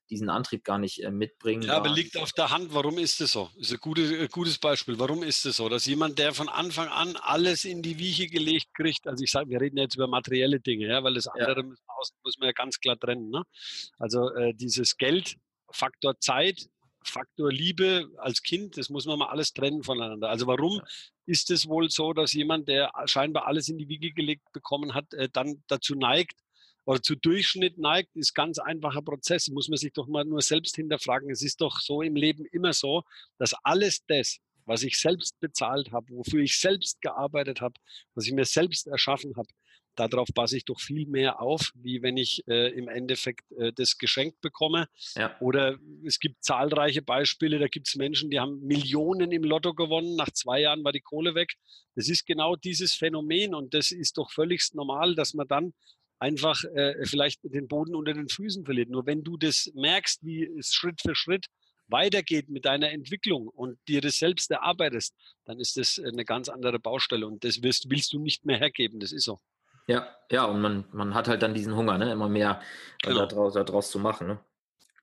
[0.09, 1.63] diesen Antrieb gar nicht äh, mitbringen.
[1.63, 3.49] Ja, aber liegt auf der Hand, warum ist es so?
[3.57, 4.99] Ist ein gutes, ein gutes Beispiel.
[4.99, 5.69] Warum ist es so?
[5.69, 9.49] Dass jemand, der von Anfang an alles in die Wiege gelegt kriegt, also ich sage,
[9.49, 11.75] wir reden jetzt über materielle Dinge, ja, weil das andere ja.
[12.23, 13.29] muss man ja ganz klar trennen.
[13.29, 13.43] Ne?
[13.97, 15.37] Also äh, dieses Geld,
[15.71, 16.67] Faktor Zeit,
[17.03, 20.29] Faktor Liebe als Kind, das muss man mal alles trennen voneinander.
[20.29, 20.83] Also warum ja.
[21.25, 25.13] ist es wohl so, dass jemand, der scheinbar alles in die Wiege gelegt bekommen hat,
[25.13, 26.39] äh, dann dazu neigt,
[26.85, 29.49] oder zu Durchschnitt neigt, ist ganz einfacher Prozess.
[29.49, 31.29] Muss man sich doch mal nur selbst hinterfragen.
[31.29, 33.03] Es ist doch so im Leben immer so,
[33.37, 37.75] dass alles das, was ich selbst bezahlt habe, wofür ich selbst gearbeitet habe,
[38.13, 39.49] was ich mir selbst erschaffen habe,
[39.95, 43.97] darauf passe ich doch viel mehr auf, wie wenn ich äh, im Endeffekt äh, das
[43.97, 44.87] geschenkt bekomme.
[45.15, 45.35] Ja.
[45.39, 50.15] Oder es gibt zahlreiche Beispiele, da gibt es Menschen, die haben Millionen im Lotto gewonnen,
[50.15, 51.53] nach zwei Jahren war die Kohle weg.
[51.95, 55.73] Das ist genau dieses Phänomen und das ist doch völlig normal, dass man dann
[56.19, 58.89] einfach äh, vielleicht den Boden unter den Füßen verliert.
[58.89, 61.47] Nur wenn du das merkst, wie es Schritt für Schritt
[61.87, 65.13] weitergeht mit deiner Entwicklung und dir das selbst erarbeitest,
[65.45, 68.99] dann ist das eine ganz andere Baustelle und das wirst, willst du nicht mehr hergeben.
[68.99, 69.39] Das ist so.
[69.87, 72.11] Ja, ja, und man, man hat halt dann diesen Hunger, ne?
[72.11, 72.59] immer mehr
[73.03, 73.25] äh, genau.
[73.27, 74.27] daraus, daraus zu machen.
[74.27, 74.39] Ne?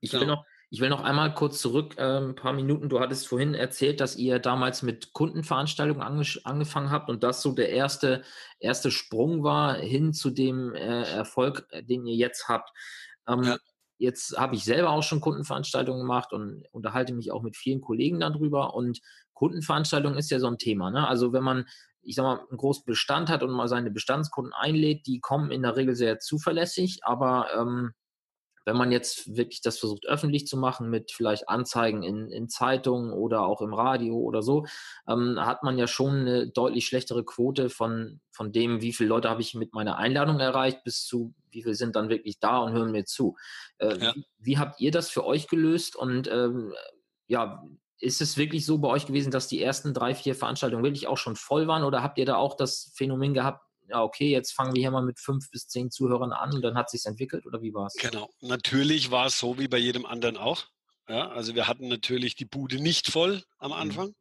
[0.01, 0.20] Ich, genau.
[0.22, 2.88] will noch, ich will noch einmal kurz zurück, äh, ein paar Minuten.
[2.88, 7.52] Du hattest vorhin erzählt, dass ihr damals mit Kundenveranstaltungen ange angefangen habt und das so
[7.52, 8.22] der erste,
[8.58, 12.70] erste Sprung war hin zu dem äh, Erfolg, äh, den ihr jetzt habt.
[13.28, 13.58] Ähm, ja.
[13.98, 18.18] Jetzt habe ich selber auch schon Kundenveranstaltungen gemacht und unterhalte mich auch mit vielen Kollegen
[18.18, 18.72] darüber.
[18.72, 19.02] Und
[19.35, 20.90] Kundenveranstaltung ist ja so ein Thema.
[20.90, 21.06] Ne?
[21.06, 21.66] Also wenn man
[22.00, 25.62] ich sag mal, einen großen Bestand hat und mal seine Bestandskunden einlädt, die kommen in
[25.62, 27.92] der Regel sehr zuverlässig, aber ähm,
[28.64, 33.12] wenn man jetzt wirklich das versucht öffentlich zu machen mit vielleicht Anzeigen in, in Zeitungen
[33.12, 34.66] oder auch im Radio oder so,
[35.09, 39.29] ähm, hat man ja schon eine deutlich schlechtere Quote von, von dem, wie viele Leute
[39.31, 42.72] habe ich mit meiner Einladung erreicht, bis zu wie viele sind dann wirklich da und
[42.72, 43.37] hören mir zu.
[43.79, 44.14] Äh, ja.
[44.14, 46.72] wie, wie, habt ihr das für euch gelöst und ähm,
[47.27, 47.62] ja,
[47.98, 51.18] ist es wirklich so bei euch gewesen, dass die ersten drei, vier Veranstaltungen wirklich auch
[51.18, 54.74] schon voll waren oder habt ihr da auch das Phänomen gehabt, ja, okay, jetzt fangen
[54.74, 57.61] wir hier mal mit fünf bis zehn Zuhörern an und dann hat sich entwickelt oder
[57.61, 57.94] wie war es?
[57.94, 60.64] Genau, natürlich war es so wie bei jedem anderen auch.
[61.09, 63.76] Ja, also wir hatten natürlich die Bude nicht voll am mhm.
[63.76, 64.07] Anfang.
[64.09, 64.14] Mhm.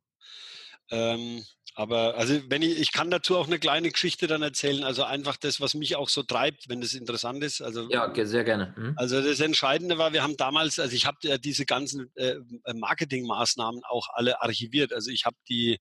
[0.89, 5.03] Ähm, aber also wenn ich, ich kann dazu auch eine kleine Geschichte dann erzählen, also
[5.03, 7.61] einfach das, was mich auch so treibt, wenn das interessant ist.
[7.61, 8.73] Also ja, sehr gerne.
[8.77, 8.93] Mhm.
[8.97, 12.35] Also das Entscheidende war, wir haben damals, also ich habe ja diese ganzen äh,
[12.73, 14.91] Marketingmaßnahmen auch alle archiviert.
[14.93, 15.79] Also ich habe die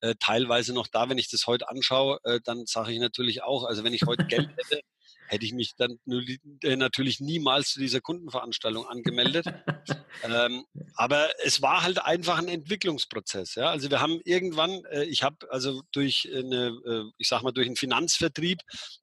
[0.00, 3.64] äh, teilweise noch da, wenn ich das heute anschaue, äh, dann sage ich natürlich auch,
[3.64, 4.80] also wenn ich heute Geld hätte,
[5.28, 5.98] hätte ich mich dann
[6.62, 9.46] äh, natürlich niemals zu dieser Kundenveranstaltung angemeldet.
[10.24, 10.64] ähm,
[10.94, 13.54] aber es war halt einfach ein Entwicklungsprozess.
[13.54, 13.70] Ja?
[13.70, 17.66] Also wir haben irgendwann, äh, ich habe also durch eine, äh, ich sag mal, durch
[17.66, 18.60] einen Finanzvertrieb,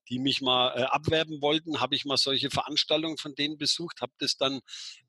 [0.09, 4.13] die mich mal äh, abwerben wollten, habe ich mal solche Veranstaltungen von denen besucht, habe
[4.19, 4.59] das dann,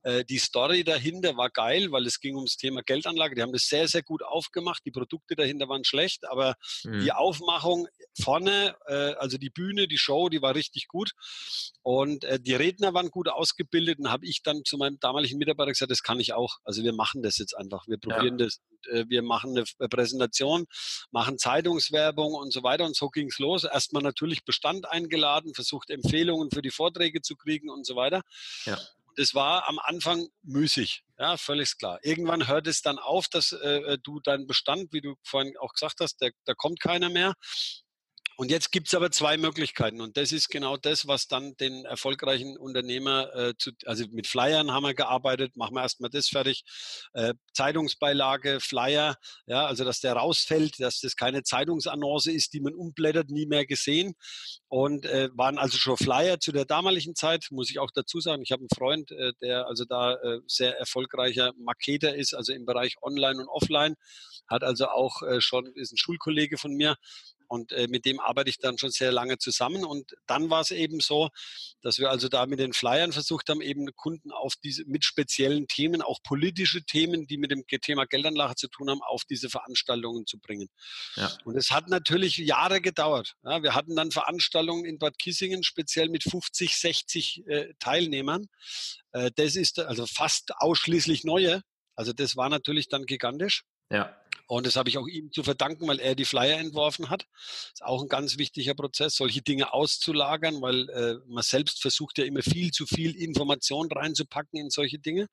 [0.03, 3.35] äh, die Story dahinter war geil, weil es ging ums Thema Geldanlage.
[3.35, 4.83] Die haben das sehr, sehr gut aufgemacht.
[4.85, 6.55] Die Produkte dahinter waren schlecht, aber
[6.85, 7.01] mhm.
[7.01, 7.89] die Aufmachung
[8.21, 11.13] vorne, äh, also die Bühne, die Show, die war richtig gut.
[11.83, 13.99] Und äh, die Redner waren gut ausgebildet.
[13.99, 16.57] Und habe ich dann zu meinem damaligen Mitarbeiter gesagt, das kann ich auch.
[16.65, 17.87] Also wir machen das jetzt einfach.
[17.87, 18.47] Wir probieren ja.
[18.47, 18.61] das.
[18.89, 20.67] Äh, wir machen eine äh, Präsentation,
[21.11, 22.85] machen Zeitungswerbung und so weiter.
[22.85, 23.65] Und so ging es los.
[23.65, 28.23] Erstmal natürlich Bestand eingeladen, versucht Empfehlungen für die Vorträge zu kriegen und so weiter.
[28.65, 28.79] Ja.
[29.19, 31.99] Das war am Anfang müßig, ja, völlig klar.
[32.03, 36.01] Irgendwann hört es dann auf, dass äh, du deinen Bestand, wie du vorhin auch gesagt
[36.01, 37.33] hast, da kommt keiner mehr.
[38.39, 40.03] Und jetzt gibt es aber zwei Möglichkeiten.
[40.03, 44.73] Und das ist genau das, was dann den erfolgreichen Unternehmer, äh, zu, also mit Flyern
[44.73, 46.63] haben wir gearbeitet, machen wir erstmal das fertig,
[47.15, 52.75] äh, Zeitungsbeilage, Flyer, ja, also dass der rausfällt, dass das keine Zeitungsannonce ist, die man
[52.75, 54.15] umblättert, nie mehr gesehen.
[54.69, 58.43] Und äh, waren also schon Flyer zu der damaligen Zeit, muss ich auch dazu sagen,
[58.43, 62.67] ich habe einen Freund, äh, der also da äh, sehr erfolgreicher Marketer ist, also im
[62.67, 63.95] Bereich Online und Offline,
[64.47, 66.97] hat also auch äh, schon, ist ein Schulkollege von mir,
[67.49, 69.85] und äh, mit dem arbeite ich dann schon sehr lange zusammen.
[69.85, 71.31] Und dann war es eben so,
[71.81, 75.67] dass wir also da mit den Flyern versucht haben, eben Kunden auf diese, mit speziellen
[75.69, 80.27] Themen, auch politische Themen, die mit dem Thema Geldanlage zu tun haben, auf diese Veranstaltungen
[80.27, 80.69] zu bringen.
[81.17, 81.31] Ja.
[81.45, 83.35] Und es hat natürlich Jahre gedauert.
[83.45, 88.47] Ja, wir hatten dann Veranstaltungen in Bad Kissingen, speziell mit 50, 60 äh, Teilnehmern.
[89.13, 91.63] Äh, das ist also fast ausschließlich neue.
[91.95, 93.63] Also das war natürlich dann gigantisch.
[93.91, 94.15] Ja.
[94.47, 97.27] Und das habe ich auch ihm zu verdanken, weil er die Flyer entworfen hat.
[97.33, 102.19] Das ist auch ein ganz wichtiger Prozess, solche Dinge auszulagern, weil äh, man selbst versucht
[102.19, 105.29] ja immer viel zu viel Information reinzupacken in solche Dinge.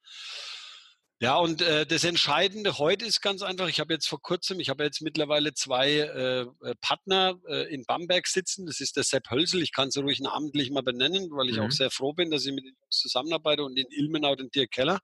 [1.24, 4.68] Ja, und äh, das Entscheidende heute ist ganz einfach, ich habe jetzt vor kurzem, ich
[4.68, 8.66] habe jetzt mittlerweile zwei äh, äh, Partner äh, in Bamberg sitzen.
[8.66, 11.64] Das ist der Sepp Hölzel, ich kann es ruhig namentlich mal benennen, weil ich mhm.
[11.64, 14.72] auch sehr froh bin, dass ich mit den Jungs zusammenarbeite und in Ilmenau den Dirk
[14.72, 15.00] Keller.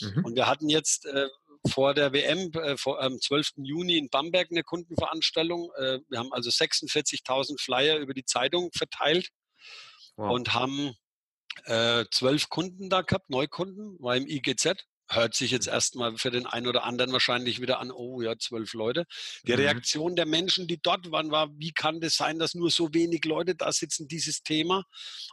[0.00, 0.24] Mhm.
[0.24, 1.28] Und wir hatten jetzt äh,
[1.68, 3.52] vor der WM äh, vor, am 12.
[3.56, 5.70] Juni in Bamberg eine Kundenveranstaltung.
[5.76, 9.28] Äh, wir haben also 46.000 Flyer über die Zeitung verteilt
[10.16, 10.32] wow.
[10.32, 10.94] und haben
[11.64, 14.86] äh, zwölf Kunden da gehabt, Neukunden, war im IGZ.
[15.12, 18.74] Hört sich jetzt erstmal für den einen oder anderen wahrscheinlich wieder an, oh ja, zwölf
[18.74, 19.06] Leute.
[19.42, 19.58] Die mhm.
[19.58, 23.24] Reaktion der Menschen, die dort waren, war, wie kann das sein, dass nur so wenig
[23.24, 24.84] Leute da sitzen, dieses Thema?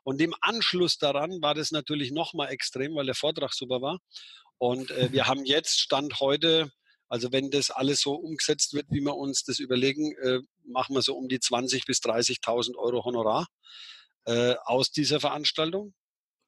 [0.04, 4.00] Und im Anschluss daran war das natürlich nochmal extrem, weil der Vortrag super war.
[4.58, 6.72] Und äh, wir haben jetzt Stand heute,
[7.10, 11.02] also wenn das alles so umgesetzt wird, wie wir uns das überlegen, äh, machen wir
[11.02, 13.48] so um die 20.000 bis 30.000 Euro Honorar.
[14.28, 15.94] äh, aus dieser Veranstaltung.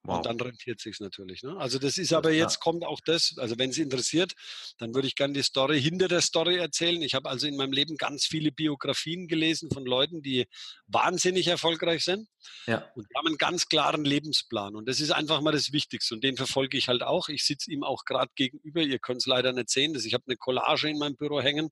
[0.04, 0.18] Wow.
[0.18, 1.44] Und dann rentiert sich natürlich.
[1.44, 1.58] Ne?
[1.58, 4.34] Also das ist aber jetzt kommt auch das, also wenn Sie interessiert,
[4.78, 7.02] dann würde ich gerne die Story hinter der Story erzählen.
[7.02, 10.48] Ich habe also in meinem Leben ganz viele Biografien gelesen von Leuten, die
[10.88, 12.30] wahnsinnig erfolgreich sind.
[12.66, 12.90] Ja.
[12.96, 14.76] Und haben einen ganz klaren Lebensplan.
[14.76, 16.16] Und das ist einfach mal das Wichtigste.
[16.16, 17.28] Und den verfolge ich halt auch.
[17.28, 18.82] Ich sitze ihm auch gerade gegenüber.
[18.82, 19.94] Ihr könnt es leider nicht sehen.
[19.94, 21.72] Dass ich habe eine Collage in meinem Büro hängen.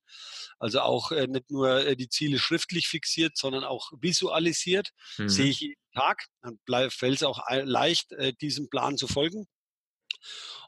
[0.60, 4.90] Also auch äh, nicht nur äh, die Ziele schriftlich fixiert, sondern auch visualisiert.
[5.18, 5.30] Mhm.
[5.30, 6.26] Sehe ich Tag.
[6.42, 9.48] Dann fällt es auch leicht, äh, diesem Plan zu folgen.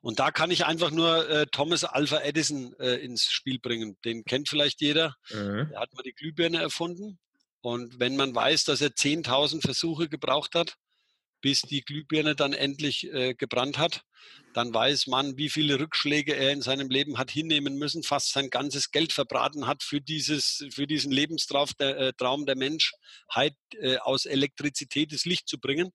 [0.01, 3.97] Und da kann ich einfach nur äh, Thomas Alpha Edison äh, ins Spiel bringen.
[4.05, 5.15] Den kennt vielleicht jeder.
[5.31, 5.71] Mhm.
[5.73, 7.19] Er hat mal die Glühbirne erfunden.
[7.61, 10.75] Und wenn man weiß, dass er 10.000 Versuche gebraucht hat,
[11.41, 14.03] bis die Glühbirne dann endlich äh, gebrannt hat,
[14.53, 18.49] dann weiß man, wie viele Rückschläge er in seinem Leben hat hinnehmen müssen, fast sein
[18.49, 23.97] ganzes Geld verbraten hat für, dieses, für diesen Lebenstraum der, äh, Traum der Menschheit, äh,
[23.97, 25.91] aus Elektrizität das Licht zu bringen.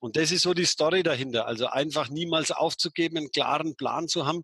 [0.00, 1.46] Und das ist so die Story dahinter.
[1.46, 4.42] Also einfach niemals aufzugeben, einen klaren Plan zu haben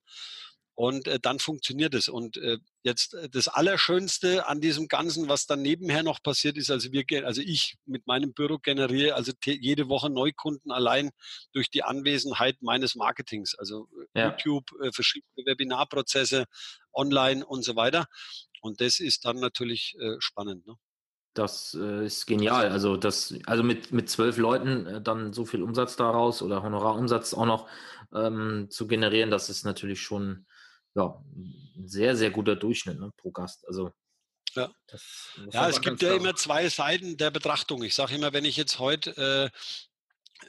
[0.81, 2.09] und äh, dann funktioniert es.
[2.09, 6.71] Und äh, jetzt äh, das Allerschönste an diesem Ganzen, was dann nebenher noch passiert ist,
[6.71, 11.11] also wir, also ich mit meinem Büro generiere also jede Woche Neukunden allein
[11.53, 14.31] durch die Anwesenheit meines Marketings, also äh, ja.
[14.31, 16.47] YouTube, äh, verschiedene Webinarprozesse,
[16.95, 18.07] online und so weiter.
[18.63, 20.67] Und das ist dann natürlich äh, spannend.
[20.67, 20.77] Ne?
[21.35, 22.71] Das äh, ist genial.
[22.71, 27.35] Also das, also mit, mit zwölf Leuten äh, dann so viel Umsatz daraus oder Honorarumsatz
[27.35, 27.69] auch noch
[28.15, 30.47] ähm, zu generieren, das ist natürlich schon
[30.95, 33.67] ja, ein sehr, sehr guter Durchschnitt ne, pro Gast.
[33.67, 33.93] Also
[34.55, 34.71] ja,
[35.53, 37.83] ja es gibt ja immer zwei Seiten der Betrachtung.
[37.83, 39.57] Ich sage immer, wenn ich jetzt heute äh,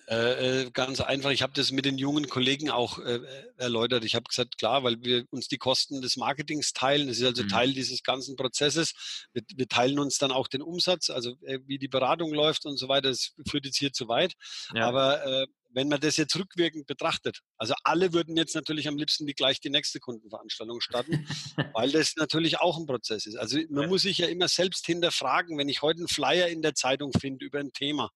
[0.08, 3.20] äh, äh, ganz einfach, ich habe das mit den jungen Kollegen auch äh,
[3.58, 4.04] erläutert.
[4.04, 7.44] Ich habe gesagt, klar, weil wir uns die Kosten des Marketings teilen, das ist also
[7.44, 7.50] mhm.
[7.50, 9.28] Teil dieses ganzen Prozesses.
[9.34, 12.78] Wir, wir, teilen uns dann auch den Umsatz, also äh, wie die Beratung läuft und
[12.78, 13.10] so weiter.
[13.10, 14.34] Das führt jetzt hier zu weit.
[14.74, 14.88] Ja.
[14.88, 19.26] Aber äh, wenn man das jetzt rückwirkend betrachtet, also alle würden jetzt natürlich am liebsten
[19.26, 21.28] die gleich die nächste Kundenveranstaltung starten,
[21.74, 23.36] weil das natürlich auch ein Prozess ist.
[23.36, 26.76] Also man muss sich ja immer selbst hinterfragen, wenn ich heute einen Flyer in der
[26.76, 28.12] Zeitung finde über ein Thema,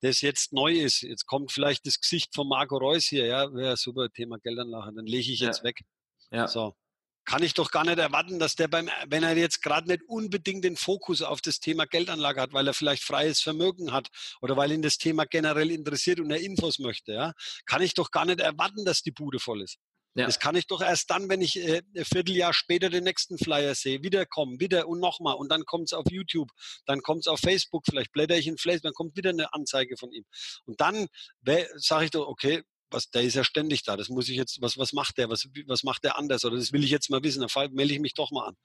[0.00, 3.76] das jetzt neu ist, jetzt kommt vielleicht das Gesicht von Marco Reus hier, ja, ja
[3.76, 5.64] super Thema Geldanlage, dann lege ich jetzt ja.
[5.64, 5.80] weg.
[6.30, 6.46] Ja.
[6.46, 6.74] So
[7.28, 10.64] kann ich doch gar nicht erwarten, dass der beim, wenn er jetzt gerade nicht unbedingt
[10.64, 14.08] den Fokus auf das Thema Geldanlage hat, weil er vielleicht freies Vermögen hat
[14.40, 17.34] oder weil ihn das Thema generell interessiert und er Infos möchte, ja,
[17.66, 19.76] kann ich doch gar nicht erwarten, dass die Bude voll ist.
[20.14, 20.24] Ja.
[20.24, 23.74] Das kann ich doch erst dann, wenn ich äh, ein Vierteljahr später den nächsten Flyer
[23.74, 26.48] sehe, wiederkommen, wieder und nochmal und dann kommt es auf YouTube,
[26.86, 29.98] dann kommt es auf Facebook, vielleicht blätter ich in Facebook, dann kommt wieder eine Anzeige
[29.98, 30.24] von ihm.
[30.64, 31.08] Und dann
[31.76, 33.96] sage ich doch, okay, was, der ist ja ständig da.
[33.96, 35.28] Das muss ich jetzt, was, was macht der?
[35.28, 36.44] Was, was macht der anders?
[36.44, 37.40] Oder das will ich jetzt mal wissen.
[37.40, 38.56] Dann melde ich mich doch mal an.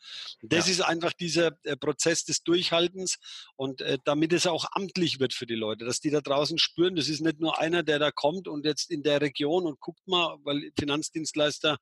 [0.41, 0.73] Das ja.
[0.73, 3.17] ist einfach dieser äh, Prozess des Durchhaltens
[3.55, 6.95] und äh, damit es auch amtlich wird für die Leute, dass die da draußen spüren,
[6.95, 10.07] das ist nicht nur einer, der da kommt und jetzt in der Region und guckt
[10.07, 11.77] mal, weil Finanzdienstleister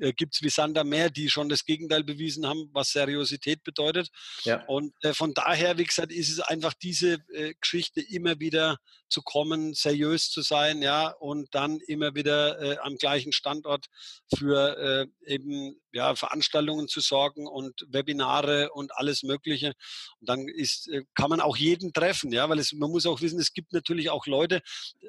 [0.00, 4.08] äh, gibt es wie Sander mehr, die schon das Gegenteil bewiesen haben, was Seriosität bedeutet.
[4.44, 4.64] Ja.
[4.66, 8.78] Und äh, von daher, wie gesagt, ist es einfach diese äh, Geschichte immer wieder
[9.10, 13.86] zu kommen, seriös zu sein, ja, und dann immer wieder äh, am gleichen Standort
[14.34, 14.78] für
[15.26, 19.72] äh, eben ja, Veranstaltungen zu sorgen und Webinare und alles Mögliche.
[20.20, 23.20] Und dann ist, äh, kann man auch jeden treffen, ja, weil es, man muss auch
[23.20, 24.60] wissen, es gibt natürlich auch Leute,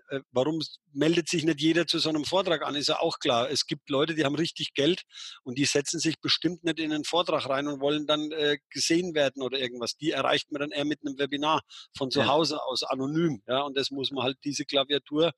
[0.09, 0.59] äh, warum
[0.93, 3.49] meldet sich nicht jeder zu so einem Vortrag an, ist ja auch klar.
[3.49, 5.03] Es gibt Leute, die haben richtig Geld
[5.43, 9.13] und die setzen sich bestimmt nicht in einen Vortrag rein und wollen dann äh, gesehen
[9.13, 9.95] werden oder irgendwas.
[9.97, 11.61] Die erreicht man dann eher mit einem Webinar
[11.95, 15.34] von zu Hause aus, anonym, ja, und das muss man halt, diese Klaviatur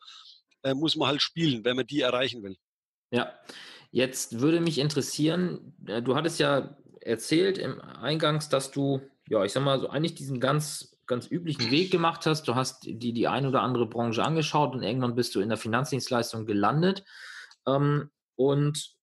[0.63, 2.55] äh, muss man halt spielen, wenn man die erreichen will.
[3.11, 3.33] Ja,
[3.93, 9.53] Jetzt würde mich interessieren, äh, du hattest ja erzählt im Eingangs, dass du, ja, ich
[9.53, 12.47] sag mal, so eigentlich diesen ganz, ganz üblichen Weg gemacht hast.
[12.47, 15.59] Du hast die, die eine oder andere Branche angeschaut und irgendwann bist du in der
[15.59, 17.03] Finanzdienstleistung gelandet.
[17.67, 18.95] Ähm, und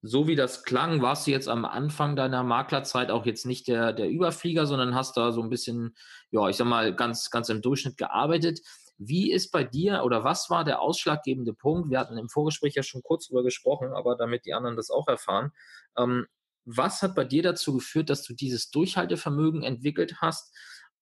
[0.00, 3.92] so wie das klang, warst du jetzt am Anfang deiner Maklerzeit auch jetzt nicht der,
[3.92, 5.94] der Überflieger, sondern hast da so ein bisschen,
[6.30, 8.60] ja, ich sag mal, ganz, ganz im Durchschnitt gearbeitet.
[8.98, 11.90] Wie ist bei dir oder was war der ausschlaggebende Punkt?
[11.90, 15.06] Wir hatten im Vorgespräch ja schon kurz darüber gesprochen, aber damit die anderen das auch
[15.08, 15.52] erfahren.
[15.96, 16.26] Ähm,
[16.64, 20.52] was hat bei dir dazu geführt, dass du dieses Durchhaltevermögen entwickelt hast?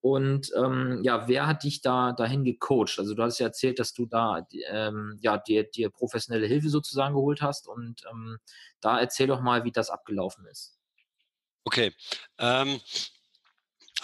[0.00, 2.99] Und ähm, ja, wer hat dich da dahin gecoacht?
[2.99, 7.14] Also du hast ja erzählt, dass du da ähm, ja dir, dir professionelle Hilfe sozusagen
[7.14, 7.66] geholt hast.
[7.66, 8.38] Und ähm,
[8.80, 10.78] da erzähl doch mal, wie das abgelaufen ist.
[11.64, 11.92] Okay.
[12.38, 12.80] Ähm,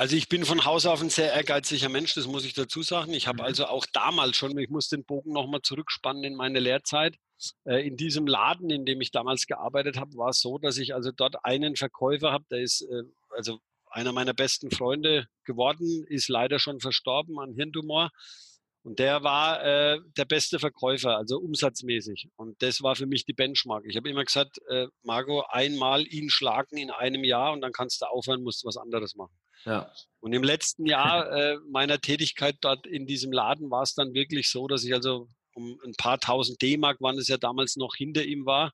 [0.03, 3.13] also ich bin von Haus auf ein sehr ehrgeiziger Mensch, das muss ich dazu sagen.
[3.13, 3.47] Ich habe mhm.
[3.47, 7.15] also auch damals schon, ich muss den Bogen nochmal zurückspannen in meine Lehrzeit.
[7.65, 10.93] Äh, in diesem Laden, in dem ich damals gearbeitet habe, war es so, dass ich
[10.93, 13.61] also dort einen Verkäufer habe, der ist äh, also
[13.93, 18.11] einer meiner besten Freunde geworden, ist leider schon verstorben an Hirntumor.
[18.85, 22.29] Und der war äh, der beste Verkäufer, also umsatzmäßig.
[22.37, 23.85] Und das war für mich die Benchmark.
[23.87, 28.03] Ich habe immer gesagt, äh, Marco, einmal ihn schlagen in einem Jahr und dann kannst
[28.03, 29.35] du aufhören, musst du was anderes machen.
[29.65, 29.93] Ja.
[30.19, 34.51] Und im letzten Jahr äh, meiner Tätigkeit dort in diesem Laden war es dann wirklich
[34.51, 38.25] so, dass ich also um ein paar tausend D-Mark waren es ja damals noch hinter
[38.25, 38.73] ihm war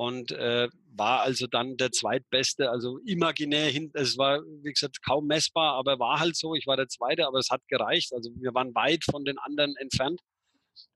[0.00, 3.98] und äh, war also dann der zweitbeste, also imaginär hinten.
[3.98, 6.54] Es war, wie gesagt, kaum messbar, aber war halt so.
[6.54, 8.14] Ich war der Zweite, aber es hat gereicht.
[8.14, 10.22] Also wir waren weit von den anderen entfernt.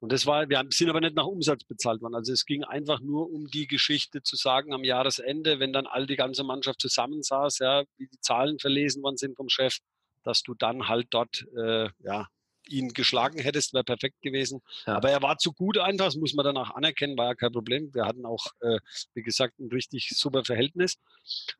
[0.00, 2.14] Und das war, wir sind aber nicht nach Umsatz bezahlt worden.
[2.14, 6.06] Also es ging einfach nur um die Geschichte zu sagen am Jahresende, wenn dann all
[6.06, 9.76] die ganze Mannschaft zusammensaß, ja, wie die Zahlen verlesen worden sind vom Chef,
[10.22, 12.26] dass du dann halt dort äh, ja,
[12.68, 14.60] ihn geschlagen hättest, wäre perfekt gewesen.
[14.86, 14.96] Ja.
[14.96, 17.94] Aber er war zu gut einfach, das muss man danach anerkennen, war ja kein Problem.
[17.94, 18.78] Wir hatten auch, äh,
[19.14, 20.96] wie gesagt, ein richtig super Verhältnis.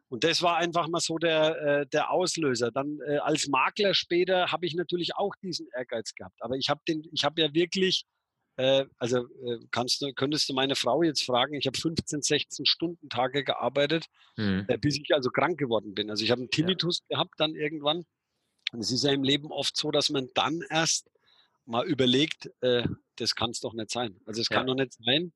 [0.08, 2.70] Und das war einfach mal so der, äh, der Auslöser.
[2.70, 6.36] Dann äh, als Makler später habe ich natürlich auch diesen Ehrgeiz gehabt.
[6.40, 8.04] Aber ich habe den, ich habe ja wirklich
[8.56, 12.66] äh, also äh, kannst du, könntest du meine Frau jetzt fragen, ich habe 15, 16
[12.66, 14.64] Stunden Tage gearbeitet, mhm.
[14.68, 16.10] äh, bis ich also krank geworden bin.
[16.10, 17.16] Also ich habe einen Tinnitus ja.
[17.16, 18.04] gehabt dann irgendwann
[18.74, 21.08] und es ist ja im Leben oft so, dass man dann erst
[21.64, 22.84] mal überlegt, äh,
[23.16, 24.20] das kann es doch nicht sein.
[24.26, 24.56] Also es ja.
[24.56, 25.32] kann doch nicht sein,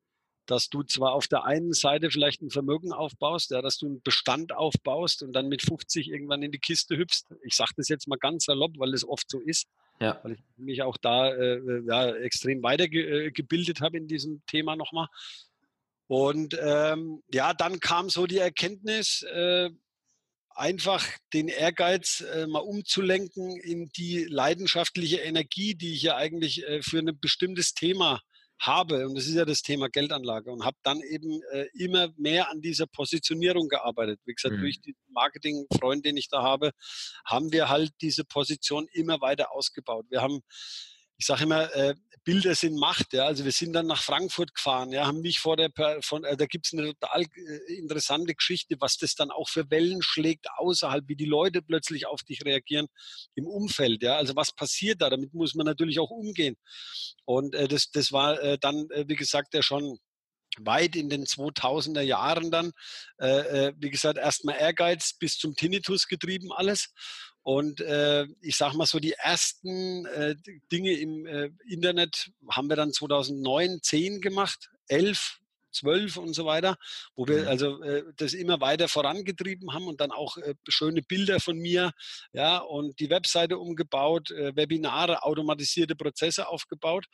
[0.47, 4.03] dass du zwar auf der einen Seite vielleicht ein Vermögen aufbaust, ja, dass du einen
[4.03, 7.27] Bestand aufbaust und dann mit 50 irgendwann in die Kiste hüpfst.
[7.43, 9.67] Ich sage das jetzt mal ganz salopp, weil es oft so ist,
[10.01, 10.19] ja.
[10.23, 15.07] weil ich mich auch da äh, ja, extrem weitergebildet äh, habe in diesem Thema nochmal.
[16.07, 19.71] Und ähm, ja, dann kam so die Erkenntnis, äh,
[20.59, 26.83] einfach den Ehrgeiz äh, mal umzulenken in die leidenschaftliche Energie, die ich ja eigentlich äh,
[26.83, 28.21] für ein bestimmtes Thema
[28.61, 29.07] habe.
[29.07, 30.51] Und das ist ja das Thema Geldanlage.
[30.51, 34.21] Und habe dann eben äh, immer mehr an dieser Positionierung gearbeitet.
[34.25, 34.61] Wie gesagt, mhm.
[34.61, 36.73] durch den Marketingfreund, den ich da habe,
[37.25, 40.07] haben wir halt diese Position immer weiter ausgebaut.
[40.11, 40.41] Wir haben
[41.19, 41.95] ich sage immer, äh,
[42.25, 43.13] Bilder sind Macht.
[43.13, 43.25] Ja?
[43.25, 46.47] Also wir sind dann nach Frankfurt gefahren, ja, haben mich vor der, von, äh, da
[46.47, 51.09] gibt es eine total äh, interessante Geschichte, was das dann auch für Wellen schlägt außerhalb,
[51.09, 52.87] wie die Leute plötzlich auf dich reagieren
[53.35, 54.03] im Umfeld.
[54.03, 54.17] Ja?
[54.17, 55.11] Also was passiert da?
[55.11, 56.57] Damit muss man natürlich auch umgehen.
[57.25, 59.99] Und äh, das, das war äh, dann, äh, wie gesagt, ja schon
[60.59, 62.73] weit in den 2000er Jahren dann,
[63.21, 66.93] äh, äh, wie gesagt, erstmal Ehrgeiz bis zum Tinnitus getrieben alles.
[67.49, 70.37] Und äh, ich sage mal so, die ersten äh,
[70.71, 75.39] Dinge im äh, Internet haben wir dann 2009, 10 gemacht, 11,
[75.73, 76.77] 12 und so weiter,
[77.17, 77.49] wo wir mhm.
[77.49, 81.93] also äh, das immer weiter vorangetrieben haben und dann auch äh, schöne Bilder von mir,
[82.35, 87.07] ja, und die Webseite umgebaut, äh, Webinare, automatisierte Prozesse aufgebaut.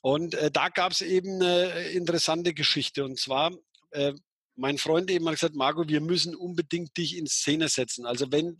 [0.00, 3.04] Und äh, da gab es eben eine interessante Geschichte.
[3.04, 3.52] Und zwar
[3.90, 4.14] äh,
[4.56, 8.06] mein Freund eben hat gesagt, Marco, wir müssen unbedingt dich in Szene setzen.
[8.06, 8.56] Also wenn,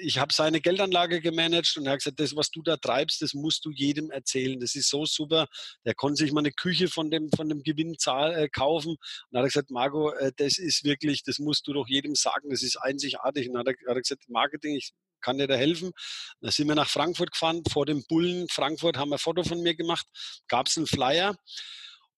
[0.00, 3.32] ich habe seine Geldanlage gemanagt und er hat gesagt, das, was du da treibst, das
[3.32, 4.60] musst du jedem erzählen.
[4.60, 5.46] Das ist so super.
[5.86, 8.90] Der konnte sich mal eine Küche von dem, von dem Gewinn äh, kaufen.
[8.90, 12.50] Und hat er gesagt, Marco, äh, das ist wirklich, das musst du doch jedem sagen,
[12.50, 13.48] das ist einzigartig.
[13.48, 15.92] Und hat er, hat er gesagt, Marketing, ich kann dir da helfen.
[16.40, 19.62] Da sind wir nach Frankfurt gefahren, vor dem Bullen Frankfurt haben wir ein Foto von
[19.62, 20.06] mir gemacht,
[20.48, 21.36] gab es einen Flyer.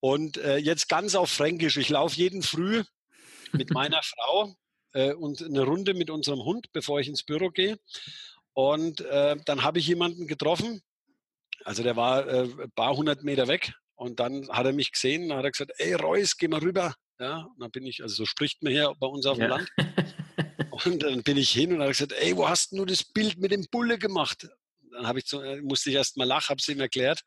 [0.01, 1.77] Und äh, jetzt ganz auf Fränkisch.
[1.77, 2.83] Ich laufe jeden Früh
[3.55, 4.55] mit meiner Frau
[4.93, 7.79] äh, und eine Runde mit unserem Hund, bevor ich ins Büro gehe.
[8.53, 10.83] Und äh, dann habe ich jemanden getroffen.
[11.65, 13.75] Also der war äh, ein paar hundert Meter weg.
[13.97, 16.95] Und dann hat er mich gesehen und hat er gesagt, ey Reus, geh mal rüber.
[17.21, 19.57] Ja, und dann bin ich, also so spricht man hier bei uns auf dem ja.
[19.57, 19.69] Land.
[20.85, 23.53] Und dann bin ich hin und habe gesagt, ey, wo hast du das Bild mit
[23.53, 24.49] dem Bulle gemacht?
[24.91, 27.23] Dann habe ich zu, äh, musste ich erst mal lachen, habe es ihm erklärt.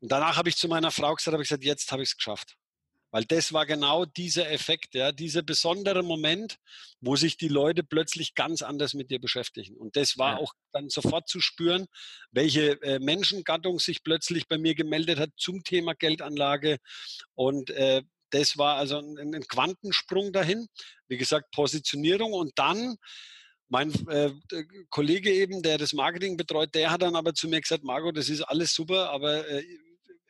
[0.00, 2.16] Und danach habe ich zu meiner Frau gesagt, habe ich gesagt, jetzt habe ich es
[2.16, 2.56] geschafft.
[3.10, 6.56] Weil das war genau dieser Effekt, ja, dieser besondere Moment,
[7.00, 9.76] wo sich die Leute plötzlich ganz anders mit dir beschäftigen.
[9.76, 10.38] Und das war ja.
[10.38, 11.86] auch dann sofort zu spüren,
[12.30, 16.78] welche äh, Menschengattung sich plötzlich bei mir gemeldet hat zum Thema Geldanlage.
[17.34, 20.68] Und äh, das war also ein, ein, Quantensprung dahin.
[21.08, 22.96] Wie gesagt, Positionierung und dann
[23.68, 24.32] mein äh,
[24.88, 28.28] Kollege eben, der das Marketing betreut, der hat dann aber zu mir gesagt, Marco, das
[28.28, 29.64] ist alles super, aber äh,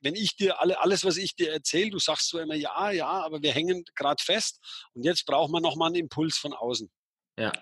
[0.01, 3.09] wenn ich dir alle, alles, was ich dir erzähle, du sagst so immer ja, ja,
[3.09, 4.59] aber wir hängen gerade fest
[4.95, 6.91] und jetzt braucht man nochmal einen Impuls von außen.
[7.39, 7.53] Ja.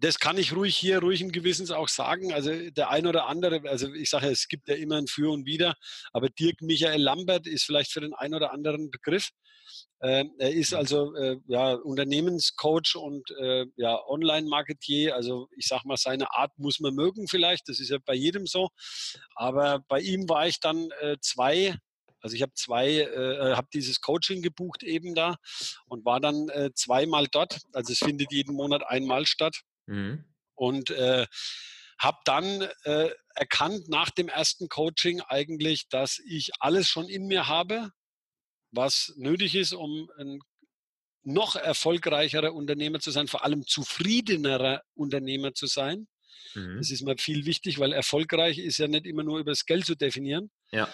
[0.00, 2.32] Das kann ich ruhig hier, ruhig im Gewissens auch sagen.
[2.32, 5.44] Also der ein oder andere, also ich sage, es gibt ja immer ein Für und
[5.44, 5.74] Wider,
[6.12, 9.30] aber Dirk Michael Lambert ist vielleicht für den einen oder anderen Begriff.
[10.00, 10.78] Ähm, er ist mhm.
[10.78, 15.14] also äh, ja, Unternehmenscoach und äh, ja, Online-Marketier.
[15.14, 17.68] Also ich sage mal, seine Art muss man mögen vielleicht.
[17.68, 18.68] Das ist ja bei jedem so.
[19.34, 21.76] Aber bei ihm war ich dann äh, zwei
[22.20, 25.36] also ich habe zwei, äh, habe dieses Coaching gebucht eben da
[25.86, 27.60] und war dann äh, zweimal dort.
[27.72, 29.60] Also es findet jeden Monat einmal statt.
[29.86, 30.24] Mhm.
[30.54, 31.26] Und äh,
[32.00, 37.48] habe dann äh, erkannt nach dem ersten Coaching eigentlich, dass ich alles schon in mir
[37.48, 37.90] habe,
[38.70, 40.40] was nötig ist, um ein
[41.24, 46.06] noch erfolgreicherer Unternehmer zu sein, vor allem zufriedenerer Unternehmer zu sein.
[46.54, 46.78] Mhm.
[46.78, 49.84] Das ist mir viel wichtig, weil erfolgreich ist ja nicht immer nur über das Geld
[49.84, 50.50] zu definieren.
[50.70, 50.88] Ja.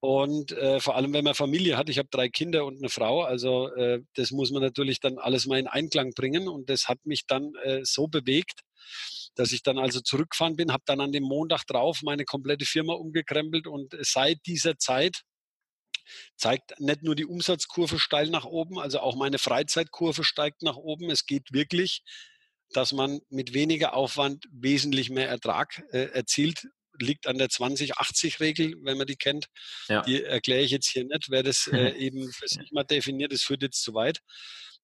[0.00, 3.22] Und äh, vor allem, wenn man Familie hat, ich habe drei Kinder und eine Frau,
[3.22, 6.48] also äh, das muss man natürlich dann alles mal in Einklang bringen.
[6.48, 8.60] Und das hat mich dann äh, so bewegt,
[9.34, 12.94] dass ich dann also zurückgefahren bin, habe dann an dem Montag drauf meine komplette Firma
[12.94, 15.22] umgekrempelt und seit dieser Zeit
[16.36, 21.10] zeigt nicht nur die Umsatzkurve steil nach oben, also auch meine Freizeitkurve steigt nach oben.
[21.10, 22.02] Es geht wirklich,
[22.70, 26.66] dass man mit weniger Aufwand wesentlich mehr Ertrag äh, erzielt
[27.02, 29.46] liegt an der 20-80-Regel, wenn man die kennt.
[29.88, 30.02] Ja.
[30.02, 31.30] Die erkläre ich jetzt hier nicht.
[31.30, 34.20] Wer das äh, eben für sich mal definiert, das führt jetzt zu weit.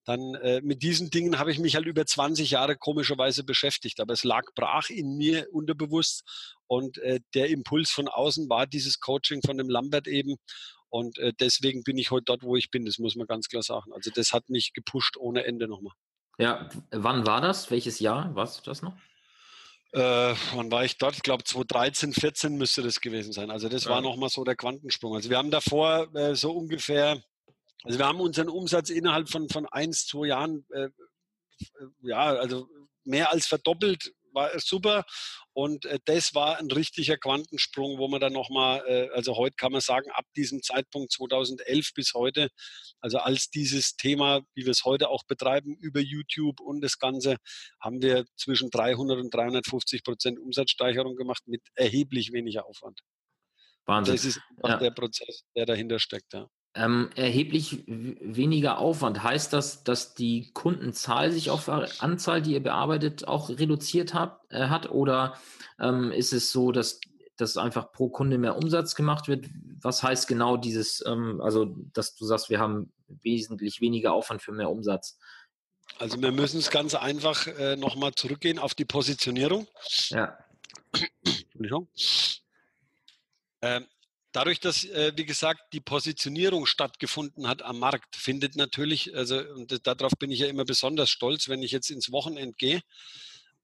[0.05, 3.99] Dann äh, mit diesen Dingen habe ich mich halt über 20 Jahre komischerweise beschäftigt.
[3.99, 6.23] Aber es lag brach in mir unterbewusst.
[6.67, 10.35] Und äh, der Impuls von außen war dieses Coaching von dem Lambert eben.
[10.89, 12.85] Und äh, deswegen bin ich heute dort, wo ich bin.
[12.85, 13.93] Das muss man ganz klar sagen.
[13.93, 15.93] Also das hat mich gepusht ohne Ende nochmal.
[16.37, 17.71] Ja, wann war das?
[17.71, 18.35] Welches Jahr?
[18.35, 18.95] Weißt du das noch?
[19.95, 21.15] Äh, wann war ich dort?
[21.15, 23.49] Ich glaube 2013, 14 müsste das gewesen sein.
[23.49, 23.91] Also das ja.
[23.91, 25.15] war nochmal so der Quantensprung.
[25.15, 27.23] Also wir haben davor äh, so ungefähr,
[27.83, 30.89] also wir haben unseren Umsatz innerhalb von, von eins, zwei Jahren, äh,
[32.01, 32.67] ja, also
[33.05, 35.05] mehr als verdoppelt war super.
[35.53, 39.71] Und äh, das war ein richtiger Quantensprung, wo man dann nochmal, äh, also heute kann
[39.71, 42.49] man sagen, ab diesem Zeitpunkt 2011 bis heute,
[42.99, 47.37] also als dieses Thema, wie wir es heute auch betreiben, über YouTube und das Ganze,
[47.79, 52.99] haben wir zwischen 300 und 350 Prozent Umsatzsteigerung gemacht mit erheblich weniger Aufwand.
[53.85, 54.15] Wahnsinn.
[54.15, 54.77] Das ist ja.
[54.77, 59.23] der Prozess, der dahinter steckt, ja ähm, erheblich weniger Aufwand.
[59.23, 64.67] Heißt das, dass die Kundenzahl sich auf Anzahl, die ihr bearbeitet, auch reduziert habt, äh,
[64.67, 64.91] hat?
[64.91, 65.35] Oder
[65.79, 66.99] ähm, ist es so, dass,
[67.37, 69.45] dass einfach pro Kunde mehr Umsatz gemacht wird?
[69.81, 74.51] Was heißt genau dieses, ähm, also dass du sagst, wir haben wesentlich weniger Aufwand für
[74.51, 75.17] mehr Umsatz?
[75.97, 79.65] Also wir müssen es ganz einfach äh, nochmal zurückgehen auf die Positionierung.
[80.09, 80.37] Ja.
[81.23, 81.87] Entschuldigung.
[83.61, 83.85] Ähm,
[84.35, 89.87] Dadurch, dass, äh, wie gesagt, die Positionierung stattgefunden hat am Markt, findet natürlich, also und
[89.87, 92.81] darauf bin ich ja immer besonders stolz, wenn ich jetzt ins Wochenend gehe,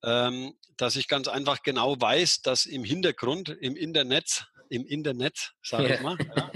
[0.01, 5.95] ähm, dass ich ganz einfach genau weiß, dass im Hintergrund, im Internet, im Internet, sage
[5.95, 6.49] ich mal, ja,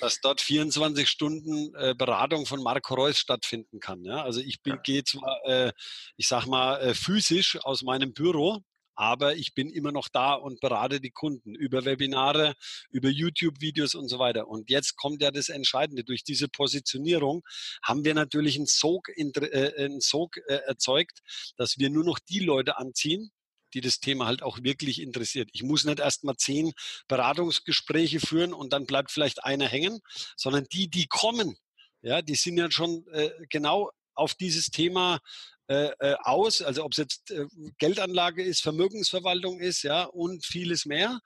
[0.00, 4.02] dass dort 24 Stunden äh, Beratung von Marco Reus stattfinden kann.
[4.02, 4.22] Ja?
[4.22, 5.72] Also ich bin, gehe zwar, äh,
[6.16, 8.62] ich sag mal, äh, physisch aus meinem Büro,
[8.98, 12.54] aber ich bin immer noch da und berate die Kunden über Webinare,
[12.90, 14.48] über YouTube-Videos und so weiter.
[14.48, 16.02] Und jetzt kommt ja das Entscheidende.
[16.02, 17.44] Durch diese Positionierung
[17.80, 21.20] haben wir natürlich einen Sog, äh, einen Sog äh, erzeugt,
[21.56, 23.30] dass wir nur noch die Leute anziehen,
[23.72, 25.48] die das Thema halt auch wirklich interessiert.
[25.52, 26.72] Ich muss nicht erst mal zehn
[27.06, 30.00] Beratungsgespräche führen und dann bleibt vielleicht einer hängen,
[30.36, 31.56] sondern die, die kommen,
[32.02, 35.20] ja, die sind ja schon äh, genau auf dieses Thema
[35.68, 37.44] äh, äh, aus, also ob es jetzt äh,
[37.78, 41.20] Geldanlage ist, Vermögensverwaltung ist, ja, und vieles mehr.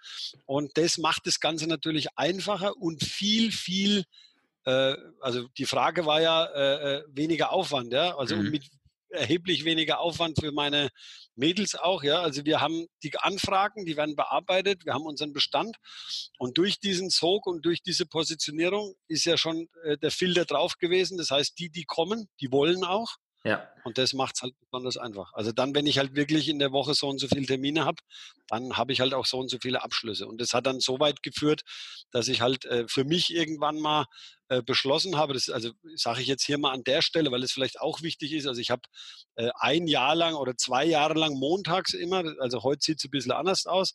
[0.47, 4.05] Und das macht das Ganze natürlich einfacher und viel, viel,
[4.65, 8.51] äh, also die Frage war ja äh, äh, weniger Aufwand, ja, also mhm.
[8.51, 8.65] mit
[9.11, 10.89] erheblich weniger Aufwand für meine
[11.37, 12.21] Mädels auch, ja.
[12.21, 15.77] Also wir haben die Anfragen, die werden bearbeitet, wir haben unseren Bestand
[16.39, 20.79] und durch diesen Sog und durch diese Positionierung ist ja schon äh, der Filter drauf
[20.79, 21.17] gewesen.
[21.19, 23.17] Das heißt, die, die kommen, die wollen auch.
[23.45, 23.69] Ja.
[23.85, 25.33] Und das macht es halt besonders einfach.
[25.35, 27.97] Also dann, wenn ich halt wirklich in der Woche so und so viele Termine habe,
[28.47, 30.29] dann habe ich halt auch so und so viele Abschlüsse.
[30.29, 31.63] Und das hat dann so weit geführt,
[32.13, 34.07] dass ich halt äh, für mich irgendwann mal
[34.49, 37.53] äh, beschlossen habe, das also sage ich jetzt hier mal an der Stelle, weil es
[37.53, 38.47] vielleicht auch wichtig ist.
[38.47, 38.83] Also ich habe
[39.35, 43.11] äh, ein Jahr lang oder zwei Jahre lang montags immer, also heute sieht es ein
[43.11, 43.95] bisschen anders aus,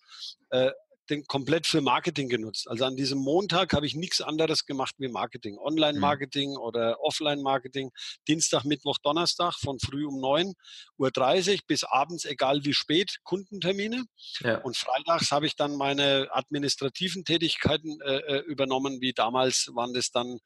[0.50, 0.72] äh,
[1.10, 2.70] den komplett für Marketing genutzt.
[2.70, 5.58] Also an diesem Montag habe ich nichts anderes gemacht wie Marketing.
[5.58, 6.58] Online-Marketing mhm.
[6.58, 7.92] oder Offline-Marketing.
[8.28, 14.04] Dienstag, Mittwoch, Donnerstag von früh um 9.30 Uhr bis abends, egal wie spät, Kundentermine.
[14.40, 14.60] Ja.
[14.60, 20.12] Und freitags habe ich dann meine administrativen Tätigkeiten äh, äh übernommen, wie damals waren das
[20.12, 20.40] dann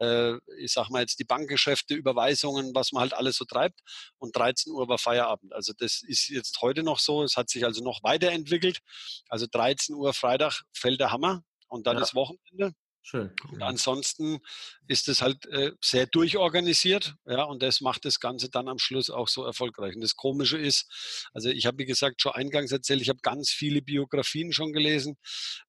[0.00, 3.80] äh, ich sag mal jetzt die Bankgeschäfte, Überweisungen, was man halt alles so treibt.
[4.18, 5.52] Und 13 Uhr war Feierabend.
[5.52, 7.22] Also das ist jetzt heute noch so.
[7.22, 8.80] Es hat sich also noch weiterentwickelt.
[9.28, 12.02] Also 13 Uhr Freitag fällt der Hammer und dann ja.
[12.02, 12.74] ist Wochenende.
[13.06, 13.32] Schön.
[13.52, 14.38] Und ansonsten
[14.86, 19.10] ist es halt äh, sehr durchorganisiert, ja, und das macht das Ganze dann am Schluss
[19.10, 19.94] auch so erfolgreich.
[19.94, 23.50] Und das Komische ist, also ich habe, wie gesagt, schon eingangs erzählt, ich habe ganz
[23.50, 25.18] viele Biografien schon gelesen.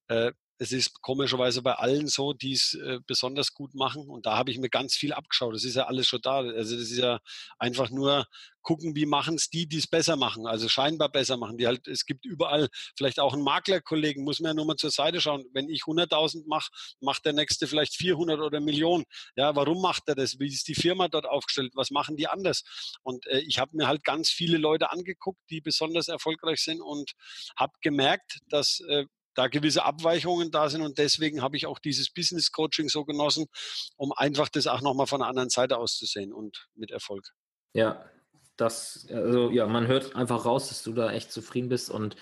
[0.08, 4.08] Äh, es ist komischerweise bei allen so, die es äh, besonders gut machen.
[4.08, 5.54] Und da habe ich mir ganz viel abgeschaut.
[5.54, 6.38] Das ist ja alles schon da.
[6.38, 7.20] Also das ist ja
[7.58, 8.26] einfach nur
[8.66, 11.56] gucken, wie machen es die, die es besser machen, also scheinbar besser machen.
[11.56, 14.90] Die halt, es gibt überall vielleicht auch einen Maklerkollegen, muss man ja nur mal zur
[14.90, 15.44] Seite schauen.
[15.52, 19.04] Wenn ich 100.000 mache, macht der nächste vielleicht 400 oder Millionen.
[19.36, 20.40] Ja, warum macht er das?
[20.40, 21.74] Wie ist die Firma dort aufgestellt?
[21.76, 22.64] Was machen die anders?
[23.04, 27.12] Und äh, ich habe mir halt ganz viele Leute angeguckt, die besonders erfolgreich sind und
[27.56, 29.04] habe gemerkt, dass äh,
[29.36, 33.46] da gewisse Abweichungen da sind und deswegen habe ich auch dieses Business Coaching so genossen,
[33.96, 37.32] um einfach das auch nochmal von der anderen Seite auszusehen und mit Erfolg.
[37.74, 38.04] Ja,
[38.56, 42.16] das, also ja, man hört einfach raus, dass du da echt zufrieden bist und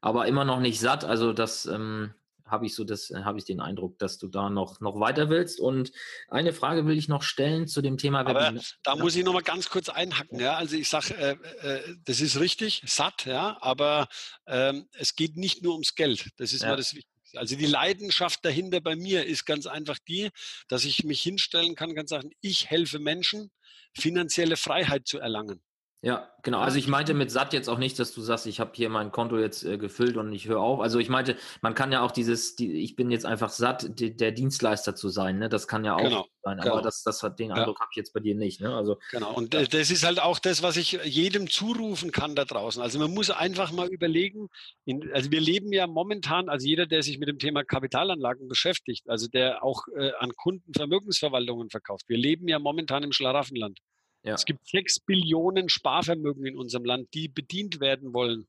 [0.00, 1.04] aber immer noch nicht satt.
[1.04, 2.12] Also das ähm,
[2.46, 5.28] habe ich so das, äh, habe ich den Eindruck, dass du da noch, noch weiter
[5.28, 5.60] willst.
[5.60, 5.92] Und
[6.28, 8.64] eine Frage will ich noch stellen zu dem Thema Aber Webinar.
[8.82, 10.40] Da muss ich noch mal ganz kurz einhacken.
[10.40, 11.36] Ja, also ich sage, äh,
[11.66, 14.08] äh, das ist richtig, satt, ja, aber
[14.46, 16.30] ähm, es geht nicht nur ums Geld.
[16.36, 16.70] Das ist ja.
[16.70, 17.16] mal das Wichtigste.
[17.38, 20.30] Also die Leidenschaft dahinter bei mir ist ganz einfach die,
[20.68, 23.50] dass ich mich hinstellen kann, kann sagen, ich helfe Menschen,
[23.94, 25.60] finanzielle Freiheit zu erlangen.
[26.02, 26.60] Ja, genau.
[26.60, 29.10] Also ich meinte mit satt jetzt auch nicht, dass du sagst, ich habe hier mein
[29.10, 30.80] Konto jetzt äh, gefüllt und ich höre auf.
[30.80, 34.14] Also ich meinte, man kann ja auch dieses, die, ich bin jetzt einfach satt, die,
[34.14, 35.38] der Dienstleister zu sein.
[35.38, 35.48] Ne?
[35.48, 36.60] Das kann ja auch genau, sein.
[36.60, 36.82] Aber genau.
[36.82, 37.80] das, das hat den Eindruck ja.
[37.80, 38.60] habe ich jetzt bei dir nicht.
[38.60, 38.74] Ne?
[38.74, 39.32] Also genau.
[39.32, 39.64] Und ja.
[39.64, 42.82] das ist halt auch das, was ich jedem zurufen kann da draußen.
[42.82, 44.48] Also man muss einfach mal überlegen.
[44.84, 49.08] In, also wir leben ja momentan, also jeder, der sich mit dem Thema Kapitalanlagen beschäftigt,
[49.08, 52.04] also der auch äh, an Kunden Vermögensverwaltungen verkauft.
[52.06, 53.80] Wir leben ja momentan im Schlaraffenland.
[54.26, 54.34] Ja.
[54.34, 58.48] Es gibt sechs Billionen Sparvermögen in unserem Land, die bedient werden wollen.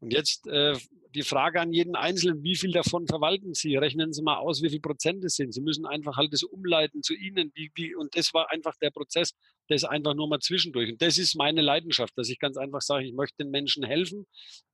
[0.00, 0.76] Und jetzt äh,
[1.14, 3.76] die Frage an jeden Einzelnen, wie viel davon verwalten Sie?
[3.76, 5.52] Rechnen Sie mal aus, wie viel Prozent es sind.
[5.52, 7.50] Sie müssen einfach halt das umleiten zu Ihnen.
[7.54, 9.34] Wie, wie, und das war einfach der Prozess,
[9.68, 10.92] das einfach nur mal zwischendurch.
[10.92, 14.26] Und das ist meine Leidenschaft, dass ich ganz einfach sage, ich möchte den Menschen helfen,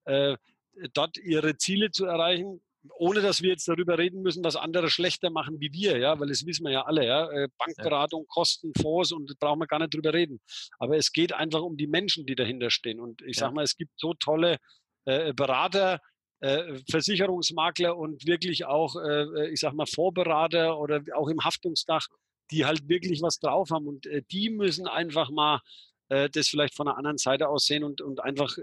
[0.05, 0.37] äh,
[0.93, 2.61] dort ihre Ziele zu erreichen,
[2.95, 6.28] ohne dass wir jetzt darüber reden müssen, was andere schlechter machen wie wir, ja, weil
[6.28, 7.31] das wissen wir ja alle, ja.
[7.31, 10.41] Äh, Bankberatung, Kosten, Fonds und da brauchen wir gar nicht drüber reden.
[10.78, 13.01] Aber es geht einfach um die Menschen, die dahinter stehen.
[13.01, 13.47] Und ich ja.
[13.47, 14.59] sag mal, es gibt so tolle
[15.05, 16.01] äh, Berater,
[16.41, 22.07] äh, Versicherungsmakler und wirklich auch, äh, ich sag mal, Vorberater oder auch im Haftungsdach,
[22.51, 23.87] die halt wirklich was drauf haben.
[23.87, 25.61] Und äh, die müssen einfach mal
[26.09, 28.57] äh, das vielleicht von der anderen Seite aus sehen und, und einfach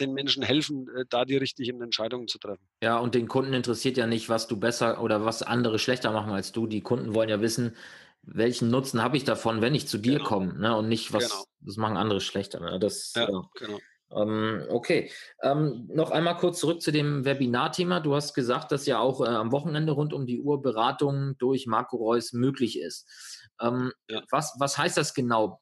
[0.00, 2.66] den Menschen helfen, äh, da die richtigen Entscheidungen zu treffen.
[2.82, 6.32] Ja, und den Kunden interessiert ja nicht, was du besser oder was andere schlechter machen
[6.32, 6.66] als du.
[6.66, 7.76] Die Kunden wollen ja wissen,
[8.22, 10.28] welchen Nutzen habe ich davon, wenn ich zu dir genau.
[10.28, 10.76] komme, ne?
[10.76, 11.44] Und nicht, was genau.
[11.60, 12.60] das machen andere schlechter.
[12.60, 12.78] Ne?
[12.78, 13.42] Das, ja, ja.
[13.54, 13.78] genau.
[14.14, 15.10] Ähm, okay.
[15.42, 18.00] Ähm, noch einmal kurz zurück zu dem Webinar-Thema.
[18.00, 21.66] Du hast gesagt, dass ja auch äh, am Wochenende rund um die Uhr Beratung durch
[21.66, 23.08] Marco Reus möglich ist.
[23.60, 24.22] Ähm, ja.
[24.30, 25.61] was, was heißt das genau?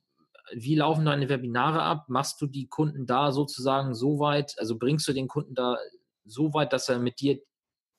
[0.52, 2.08] Wie laufen deine Webinare ab?
[2.08, 5.76] Machst du die Kunden da sozusagen so weit, also bringst du den Kunden da
[6.24, 7.38] so weit, dass er mit dir,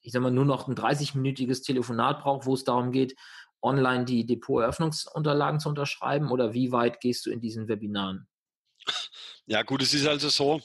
[0.02, 3.16] ich sag mal, nur noch ein 30-minütiges Telefonat braucht, wo es darum geht,
[3.62, 6.32] online die Depoteröffnungsunterlagen zu unterschreiben?
[6.32, 8.28] Oder wie weit gehst du in diesen Webinaren?
[9.46, 10.62] Ja, gut, es ist also so,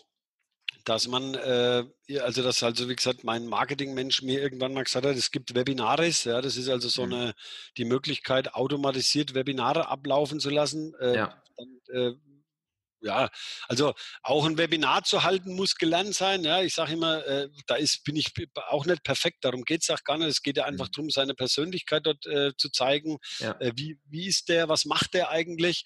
[0.84, 1.84] dass man, äh,
[2.20, 6.24] also dass also wie gesagt mein Marketingmensch mir irgendwann mal gesagt hat, es gibt Webinares,
[6.24, 7.12] ja, das ist also so mhm.
[7.12, 7.34] eine
[7.76, 10.94] die Möglichkeit automatisiert Webinare ablaufen zu lassen.
[11.00, 11.42] Äh, ja.
[11.56, 12.12] Dann, äh,
[13.06, 13.30] ja,
[13.68, 16.44] also auch ein Webinar zu halten muss gelernt sein.
[16.44, 18.32] Ja, ich sage immer, äh, da ist, bin ich
[18.68, 19.38] auch nicht perfekt.
[19.42, 20.28] Darum geht es auch gar nicht.
[20.28, 20.92] Es geht ja einfach mhm.
[20.92, 23.18] darum, seine Persönlichkeit dort äh, zu zeigen.
[23.38, 23.52] Ja.
[23.60, 25.84] Äh, wie, wie ist der, was macht der eigentlich?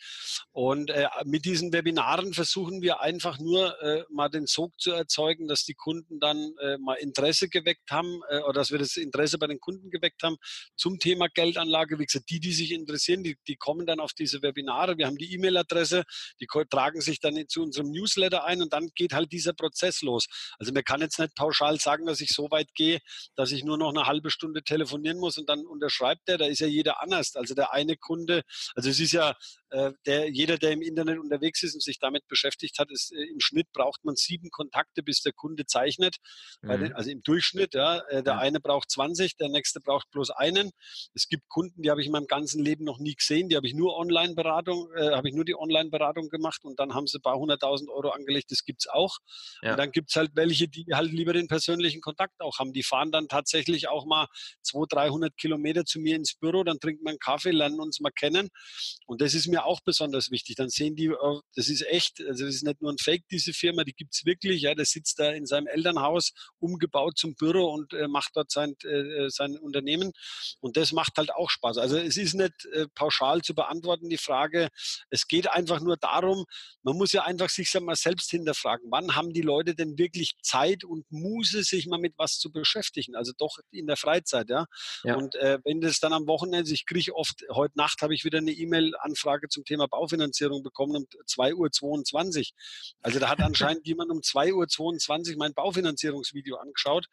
[0.52, 5.46] Und äh, mit diesen Webinaren versuchen wir einfach nur äh, mal den Sog zu erzeugen,
[5.46, 9.46] dass die Kunden dann äh, mal Interesse geweckt haben oder dass wir das Interesse bei
[9.46, 10.36] den Kunden geweckt haben
[10.76, 11.98] zum Thema Geldanlage.
[11.98, 14.96] Wie gesagt, die, die sich interessieren, die, die kommen dann auf diese Webinare.
[14.96, 16.04] Wir haben die E-Mail-Adresse,
[16.40, 20.02] die tragen sich sich dann zu unserem Newsletter ein und dann geht halt dieser Prozess
[20.02, 20.26] los.
[20.58, 23.00] Also man kann jetzt nicht pauschal sagen, dass ich so weit gehe,
[23.36, 26.38] dass ich nur noch eine halbe Stunde telefonieren muss und dann unterschreibt der.
[26.38, 27.36] Da ist ja jeder anders.
[27.36, 28.42] Also der eine Kunde,
[28.74, 29.34] also es ist ja
[29.70, 33.22] äh, der, jeder, der im Internet unterwegs ist und sich damit beschäftigt hat, ist äh,
[33.22, 36.16] im Schnitt braucht man sieben Kontakte, bis der Kunde zeichnet.
[36.62, 36.92] Mhm.
[36.94, 37.98] also im Durchschnitt, ja.
[38.08, 38.40] Äh, der mhm.
[38.40, 40.70] eine braucht 20, der nächste braucht bloß einen.
[41.14, 43.66] Es gibt Kunden, die habe ich in meinem ganzen Leben noch nie gesehen, die habe
[43.66, 47.22] ich nur Online-Beratung, äh, habe ich nur die Online-Beratung gemacht und dann haben sie ein
[47.22, 49.18] paar hunderttausend Euro angelegt, das gibt es auch.
[49.62, 49.72] Ja.
[49.72, 52.72] Und dann gibt es halt welche, die halt lieber den persönlichen Kontakt auch haben.
[52.72, 54.26] Die fahren dann tatsächlich auch mal
[54.62, 58.10] 200, 300 Kilometer zu mir ins Büro, dann trinkt man einen Kaffee, lernen uns mal
[58.10, 58.48] kennen.
[59.06, 60.56] Und das ist mir auch besonders wichtig.
[60.56, 63.52] Dann sehen die, oh, das ist echt, also das ist nicht nur ein Fake, diese
[63.52, 64.62] Firma, die gibt es wirklich.
[64.62, 68.74] Ja, der sitzt da in seinem Elternhaus, umgebaut zum Büro und äh, macht dort sein,
[68.84, 70.12] äh, sein Unternehmen.
[70.60, 71.78] Und das macht halt auch Spaß.
[71.78, 74.68] Also es ist nicht äh, pauschal zu beantworten, die Frage.
[75.10, 76.44] Es geht einfach nur darum,
[76.82, 80.84] man muss ja einfach sich mal selbst hinterfragen, wann haben die Leute denn wirklich Zeit
[80.84, 83.14] und Muße, sich mal mit was zu beschäftigen?
[83.14, 84.66] Also doch in der Freizeit, ja.
[85.04, 85.16] ja.
[85.16, 88.38] Und äh, wenn das dann am Wochenende, ich kriege oft, heute Nacht habe ich wieder
[88.38, 92.44] eine E-Mail-Anfrage zum Thema Baufinanzierung bekommen um 2.22 Uhr.
[93.02, 97.06] Also da hat anscheinend jemand um 2.22 Uhr mein Baufinanzierungsvideo angeschaut.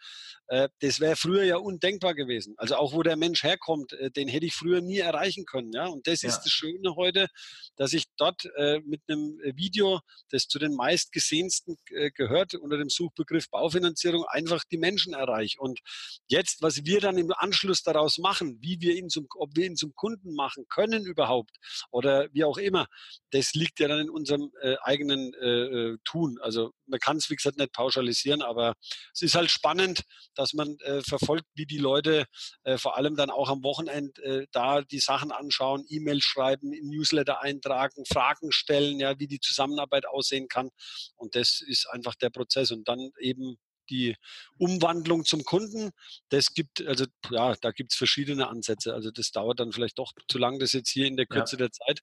[0.48, 2.54] Äh, das wäre früher ja undenkbar gewesen.
[2.58, 5.72] Also auch wo der Mensch herkommt, äh, den hätte ich früher nie erreichen können.
[5.74, 5.88] Ja?
[5.88, 6.30] Und das ja.
[6.30, 7.28] ist das Schöne heute,
[7.76, 10.00] dass ich dort äh, mit einem Video,
[10.30, 15.60] das zu den meistgesehensten äh, gehört, unter dem Suchbegriff Baufinanzierung, einfach die Menschen erreiche.
[15.60, 15.80] Und
[16.28, 19.76] jetzt, was wir dann im Anschluss daraus machen, wie wir ihn zum, ob wir ihn
[19.76, 21.58] zum Kunden machen können überhaupt
[21.92, 22.88] oder wie auch immer,
[23.32, 26.38] das liegt ja dann in unserem äh, eigenen äh, äh Tun.
[26.42, 28.76] Also man kann es, wie gesagt, nicht pauschalisieren, aber
[29.14, 30.04] es ist halt spannend,
[30.36, 32.26] dass man äh, verfolgt, wie die Leute
[32.64, 37.42] äh, vor allem dann auch am Wochenende äh, da die Sachen anschauen, E-Mail schreiben, Newsletter
[37.42, 40.70] eintragen, Fragen stellen, ja, wie die Zusammenarbeit aussehen kann.
[41.16, 42.72] Und das ist einfach der Prozess.
[42.72, 43.58] Und dann eben
[43.90, 44.16] die
[44.58, 45.92] Umwandlung zum Kunden,
[46.30, 48.94] das gibt, also ja, da gibt es verschiedene Ansätze.
[48.94, 51.68] Also das dauert dann vielleicht doch zu lang, das jetzt hier in der Kürze ja.
[51.68, 52.02] der Zeit.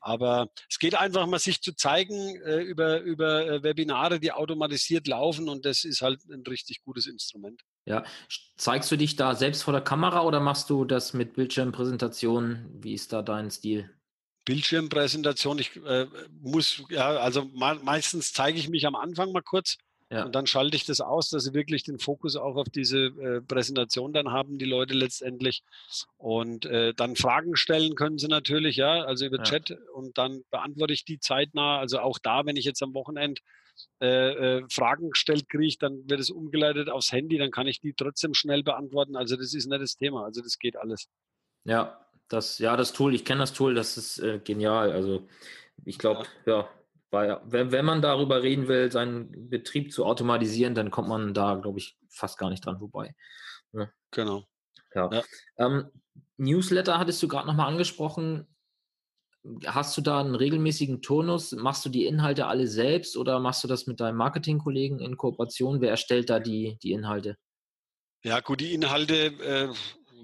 [0.00, 5.06] Aber es geht einfach mal, sich zu zeigen äh, über, über äh, Webinare, die automatisiert
[5.06, 7.62] laufen und das ist halt ein richtig gutes Instrument.
[7.84, 8.04] Ja,
[8.56, 12.82] zeigst du dich da selbst vor der Kamera oder machst du das mit Bildschirmpräsentationen?
[12.82, 13.90] Wie ist da dein Stil?
[14.46, 16.06] Bildschirmpräsentation, ich äh,
[16.40, 19.76] muss, ja, also meistens zeige ich mich am Anfang mal kurz
[20.08, 20.24] ja.
[20.24, 23.40] Und dann schalte ich das aus, dass sie wirklich den Fokus auch auf diese äh,
[23.40, 25.64] Präsentation dann haben, die Leute letztendlich.
[26.16, 29.42] Und äh, dann Fragen stellen können sie natürlich, ja, also über ja.
[29.42, 31.80] Chat und dann beantworte ich die zeitnah.
[31.80, 33.40] Also auch da, wenn ich jetzt am Wochenende
[34.00, 37.92] äh, äh, Fragen gestellt kriege, dann wird es umgeleitet aufs Handy, dann kann ich die
[37.92, 39.16] trotzdem schnell beantworten.
[39.16, 41.08] Also das ist nicht das Thema, also das geht alles.
[41.64, 44.92] Ja, das, ja, das Tool, ich kenne das Tool, das ist äh, genial.
[44.92, 45.26] Also
[45.84, 46.60] ich glaube, ja.
[46.60, 46.70] ja
[47.10, 51.54] weil wenn, wenn man darüber reden will, seinen Betrieb zu automatisieren, dann kommt man da,
[51.54, 53.14] glaube ich, fast gar nicht dran vorbei.
[53.72, 53.88] Ja.
[54.10, 54.44] Genau.
[54.94, 55.10] Ja.
[55.12, 55.22] ja.
[55.58, 55.90] Ähm,
[56.36, 58.46] Newsletter hattest du gerade nochmal angesprochen.
[59.64, 61.52] Hast du da einen regelmäßigen Turnus?
[61.52, 65.80] Machst du die Inhalte alle selbst oder machst du das mit deinem Marketingkollegen in Kooperation?
[65.80, 67.36] Wer erstellt da die, die Inhalte?
[68.24, 69.68] Ja, gut, die Inhalte äh,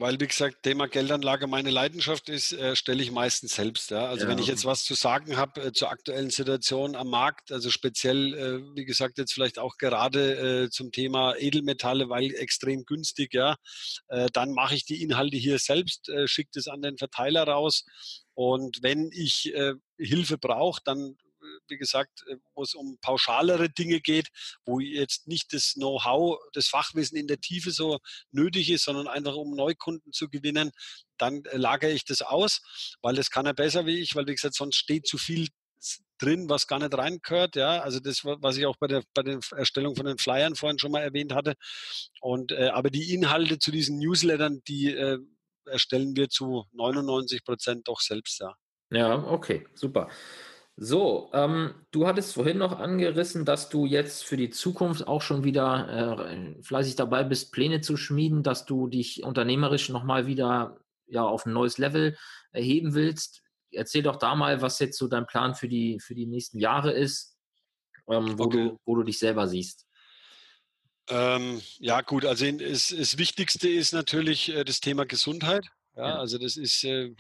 [0.03, 3.93] weil, wie gesagt, Thema Geldanlage meine Leidenschaft ist, äh, stelle ich meistens selbst.
[3.93, 4.09] Ja?
[4.09, 4.31] Also ja.
[4.31, 8.35] wenn ich jetzt was zu sagen habe äh, zur aktuellen Situation am Markt, also speziell,
[8.35, 13.55] äh, wie gesagt, jetzt vielleicht auch gerade äh, zum Thema Edelmetalle, weil extrem günstig, ja,
[14.09, 17.85] äh, dann mache ich die Inhalte hier selbst, äh, schicke das an den Verteiler raus.
[18.35, 19.53] Und wenn ich
[19.99, 21.17] Hilfe brauche, dann
[21.69, 24.29] wie gesagt, äh, wo es um pauschalere Dinge geht,
[24.65, 27.99] wo jetzt nicht das Know-how, das Fachwissen in der Tiefe so
[28.31, 30.71] nötig ist, sondern einfach um Neukunden zu gewinnen,
[31.19, 32.61] dann äh, lagere ich das aus,
[33.03, 35.49] weil das kann er besser wie ich, weil wie gesagt, sonst steht zu viel
[36.19, 37.57] drin, was gar nicht reingehört.
[37.57, 40.79] Ja, also das, was ich auch bei der, bei der Erstellung von den Flyern vorhin
[40.79, 41.55] schon mal erwähnt hatte.
[42.21, 45.19] Und äh, aber die Inhalte zu diesen Newslettern, die äh,
[45.67, 48.41] erstellen wir zu 99 Prozent doch selbst.
[48.41, 48.55] Ja.
[48.91, 50.11] Ja, okay, super.
[50.77, 55.45] So, ähm, du hattest vorhin noch angerissen, dass du jetzt für die Zukunft auch schon
[55.45, 61.25] wieder äh, fleißig dabei bist, Pläne zu schmieden, dass du dich unternehmerisch nochmal wieder ja,
[61.25, 62.17] auf ein neues Level
[62.53, 63.43] erheben willst.
[63.71, 66.93] Erzähl doch da mal, was jetzt so dein Plan für die, für die nächsten Jahre
[66.93, 67.37] ist,
[68.09, 68.69] ähm, wo, okay.
[68.69, 69.87] du, wo du dich selber siehst.
[71.09, 75.67] Ähm, ja, gut, also das, Wichtigste ist natürlich äh, das Thema Gesundheit.
[75.97, 77.15] Ja, ja, also das ist, äh,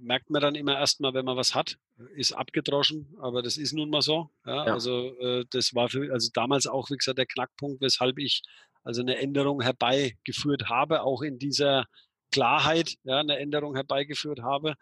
[0.00, 1.76] merkt man dann immer erstmal, wenn man was hat,
[2.14, 4.30] ist abgedroschen, aber das ist nun mal so.
[4.44, 4.72] Ja, ja.
[4.72, 8.42] Also äh, das war für, also damals auch, wie gesagt, der Knackpunkt, weshalb ich
[8.84, 11.86] also eine Änderung herbeigeführt habe, auch in dieser
[12.30, 14.74] Klarheit, ja, eine Änderung herbeigeführt habe.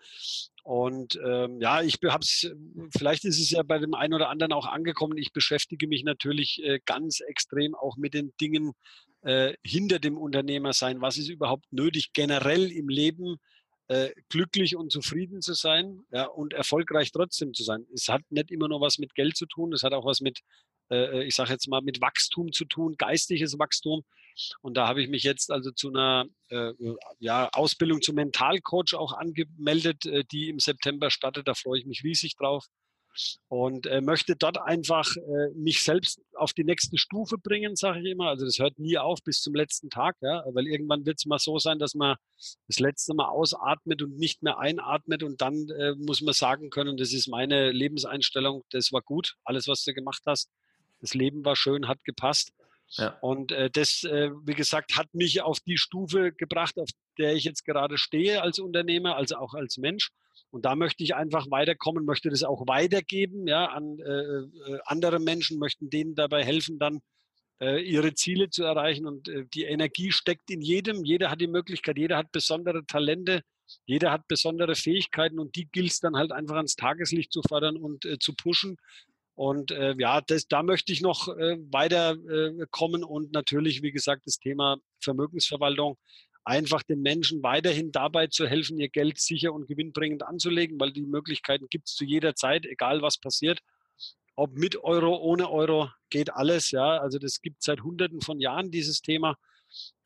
[0.63, 2.51] Und ähm, ja, ich habe es,
[2.97, 5.17] vielleicht ist es ja bei dem einen oder anderen auch angekommen.
[5.17, 8.73] Ich beschäftige mich natürlich äh, ganz extrem auch mit den Dingen,
[9.25, 11.01] äh, hinter dem Unternehmer sein?
[11.01, 13.37] Was ist überhaupt nötig, generell im Leben
[13.89, 17.87] äh, glücklich und zufrieden zu sein ja, und erfolgreich trotzdem zu sein?
[17.95, 20.41] Es hat nicht immer nur was mit Geld zu tun, es hat auch was mit,
[20.91, 24.03] äh, ich sage jetzt mal, mit Wachstum zu tun, geistiges Wachstum.
[24.63, 26.73] Und da habe ich mich jetzt also zu einer äh,
[27.21, 31.49] ja, Ausbildung zum Mentalcoach auch angemeldet, äh, die im September startet.
[31.49, 32.67] Da freue ich mich riesig drauf
[33.49, 38.07] und äh, möchte dort einfach äh, mich selbst auf die nächste Stufe bringen, sage ich
[38.07, 38.29] immer.
[38.29, 41.39] Also das hört nie auf bis zum letzten Tag, ja, weil irgendwann wird es mal
[41.39, 42.17] so sein, dass man
[42.67, 46.97] das letzte Mal ausatmet und nicht mehr einatmet und dann äh, muss man sagen können,
[46.97, 50.51] das ist meine Lebenseinstellung, das war gut, alles, was du gemacht hast.
[51.01, 52.53] Das Leben war schön, hat gepasst.
[52.97, 53.19] Ja.
[53.21, 56.89] Und äh, das, äh, wie gesagt, hat mich auf die Stufe gebracht, auf
[57.19, 60.11] der ich jetzt gerade stehe als Unternehmer, also auch als Mensch.
[60.55, 65.19] Und da möchte ich einfach weiterkommen, möchte das auch weitergeben, ja, an äh, äh, andere
[65.19, 67.01] Menschen, möchten denen dabei helfen, dann
[67.61, 69.05] äh, ihre Ziele zu erreichen.
[69.05, 71.05] Und äh, die Energie steckt in jedem.
[71.05, 73.43] Jeder hat die Möglichkeit, jeder hat besondere Talente,
[73.85, 77.77] jeder hat besondere Fähigkeiten und die gilt es dann halt einfach ans Tageslicht zu fördern
[77.77, 78.77] und äh, zu pushen.
[79.35, 84.29] Und äh, ja, das, da möchte ich noch äh, weiterkommen äh, und natürlich, wie gesagt,
[84.29, 85.99] das Thema Vermögensverwaltung
[86.45, 91.03] einfach den Menschen weiterhin dabei zu helfen, ihr Geld sicher und gewinnbringend anzulegen, weil die
[91.03, 93.61] Möglichkeiten gibt es zu jeder Zeit, egal was passiert.
[94.37, 96.71] Ob mit Euro, ohne Euro, geht alles.
[96.71, 99.37] Ja, also das gibt seit Hunderten von Jahren dieses Thema.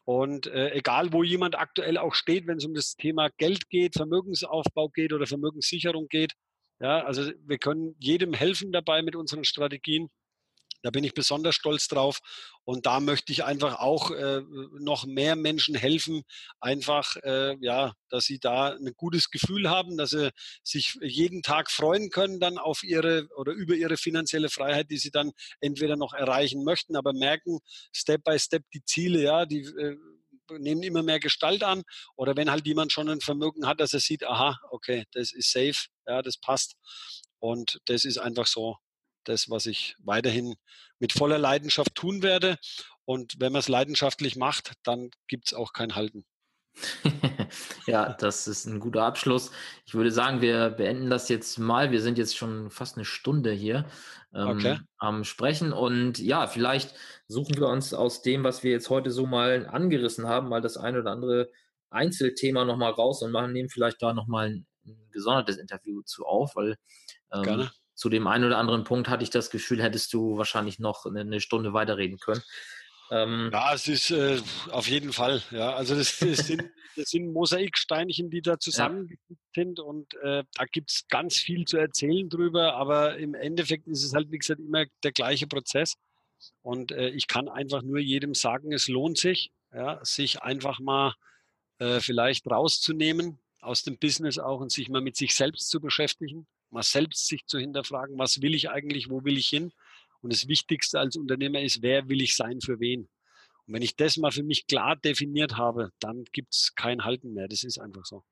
[0.04, 3.94] Und äh, egal, wo jemand aktuell auch steht, wenn es um das Thema Geld geht,
[3.94, 6.32] Vermögensaufbau geht oder Vermögenssicherung geht,
[6.80, 10.08] ja, also wir können jedem helfen dabei mit unseren Strategien.
[10.82, 12.20] Da bin ich besonders stolz drauf.
[12.64, 14.42] Und da möchte ich einfach auch äh,
[14.78, 16.22] noch mehr Menschen helfen,
[16.60, 20.30] einfach, äh, ja, dass sie da ein gutes Gefühl haben, dass sie
[20.62, 25.10] sich jeden Tag freuen können dann auf ihre oder über ihre finanzielle Freiheit, die sie
[25.10, 27.58] dann entweder noch erreichen möchten, aber merken,
[27.92, 29.96] Step by Step die Ziele, ja, die äh,
[30.58, 31.82] nehmen immer mehr Gestalt an.
[32.16, 35.50] Oder wenn halt jemand schon ein Vermögen hat, dass er sieht, aha, okay, das ist
[35.50, 36.74] safe, ja, das passt.
[37.38, 38.76] Und das ist einfach so
[39.28, 40.56] das, was ich weiterhin
[40.98, 42.58] mit voller Leidenschaft tun werde.
[43.04, 46.24] Und wenn man es leidenschaftlich macht, dann gibt es auch kein Halten.
[47.86, 49.50] ja, das ist ein guter Abschluss.
[49.86, 51.90] Ich würde sagen, wir beenden das jetzt mal.
[51.90, 53.86] Wir sind jetzt schon fast eine Stunde hier
[54.34, 54.78] ähm, okay.
[54.98, 55.72] am Sprechen.
[55.72, 56.94] Und ja, vielleicht
[57.26, 60.76] suchen wir uns aus dem, was wir jetzt heute so mal angerissen haben, mal das
[60.76, 61.50] ein oder andere
[61.90, 66.54] Einzelthema nochmal raus und machen, nehmen vielleicht da nochmal ein, ein gesondertes Interview zu auf,
[66.54, 66.76] weil
[67.32, 67.68] ähm,
[67.98, 71.40] zu dem einen oder anderen Punkt hatte ich das Gefühl, hättest du wahrscheinlich noch eine,
[71.40, 72.42] Stunde weiterreden können.
[73.10, 74.40] Ähm, ja, es ist äh,
[74.70, 75.42] auf jeden Fall.
[75.50, 76.62] Ja, also das, das, sind,
[76.96, 79.62] das sind Mosaiksteinchen, die da zusammengefügt ja.
[79.62, 84.04] sind und äh, da gibt es ganz viel zu erzählen drüber, aber im Endeffekt ist
[84.04, 85.94] es halt, wie gesagt, immer der gleiche Prozess.
[86.62, 91.14] Und äh, ich kann einfach nur jedem sagen, es lohnt sich, ja, sich einfach mal
[91.80, 96.46] äh, vielleicht rauszunehmen aus dem Business auch und sich mal mit sich selbst zu beschäftigen,
[96.70, 99.72] mal selbst sich zu hinterfragen, was will ich eigentlich, wo will ich hin
[100.20, 103.08] und das Wichtigste als Unternehmer ist, wer will ich sein für wen.
[103.66, 107.34] Und wenn ich das mal für mich klar definiert habe, dann gibt es kein Halten
[107.34, 107.48] mehr.
[107.48, 108.24] Das ist einfach so.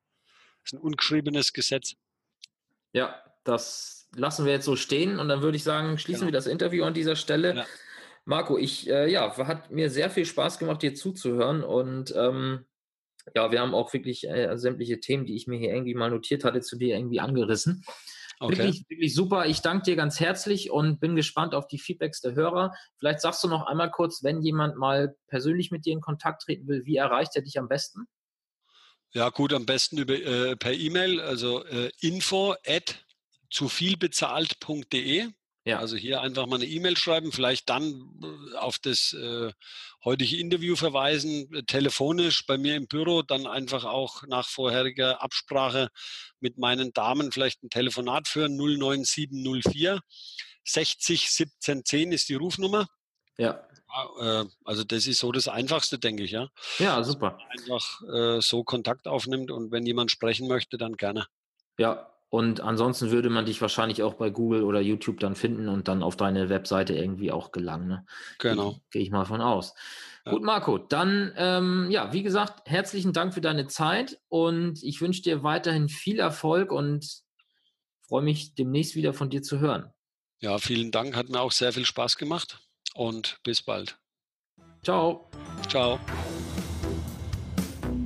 [0.62, 1.94] Das ist ein ungeschriebenes Gesetz.
[2.92, 6.32] Ja, das lassen wir jetzt so stehen und dann würde ich sagen, schließen genau.
[6.32, 7.54] wir das Interview an dieser Stelle.
[7.54, 7.66] Ja.
[8.24, 12.64] Marco, ich, äh, ja, hat mir sehr viel Spaß gemacht, dir zuzuhören und ähm,
[13.34, 16.44] ja, wir haben auch wirklich äh, sämtliche Themen, die ich mir hier irgendwie mal notiert
[16.44, 17.84] hatte, zu dir irgendwie angerissen.
[18.38, 18.58] Okay.
[18.58, 19.46] Wirklich, wirklich super.
[19.46, 22.74] Ich danke dir ganz herzlich und bin gespannt auf die Feedbacks der Hörer.
[22.98, 26.68] Vielleicht sagst du noch einmal kurz, wenn jemand mal persönlich mit dir in Kontakt treten
[26.68, 28.06] will, wie erreicht er dich am besten?
[29.12, 33.06] Ja, gut, am besten über, äh, per E-Mail, also äh, info at
[33.50, 35.28] zuvielbezahlt.de.
[35.66, 35.80] Ja.
[35.80, 39.50] Also hier einfach mal eine E-Mail schreiben, vielleicht dann äh, auf das äh,
[40.04, 45.88] heutige Interview verweisen, äh, telefonisch bei mir im Büro, dann einfach auch nach vorheriger Absprache
[46.38, 50.00] mit meinen Damen vielleicht ein Telefonat führen, 09704
[50.64, 52.86] 60 17 10 ist die Rufnummer.
[53.36, 53.66] Ja.
[54.20, 56.48] äh, also das ist so das Einfachste, denke ich, ja.
[56.78, 57.38] Ja, super.
[57.50, 61.26] Einfach äh, so Kontakt aufnimmt und wenn jemand sprechen möchte, dann gerne.
[61.76, 65.88] Ja, und ansonsten würde man dich wahrscheinlich auch bei Google oder YouTube dann finden und
[65.88, 67.88] dann auf deine Webseite irgendwie auch gelangen.
[67.88, 68.06] Ne?
[68.38, 68.72] Genau.
[68.72, 69.74] Gehe geh ich mal von aus.
[70.26, 70.32] Ja.
[70.32, 75.22] Gut, Marco, dann, ähm, ja, wie gesagt, herzlichen Dank für deine Zeit und ich wünsche
[75.22, 77.22] dir weiterhin viel Erfolg und
[78.06, 79.90] freue mich demnächst wieder von dir zu hören.
[80.40, 82.58] Ja, vielen Dank, hat mir auch sehr viel Spaß gemacht
[82.92, 83.96] und bis bald.
[84.82, 85.30] Ciao.
[85.70, 85.98] Ciao.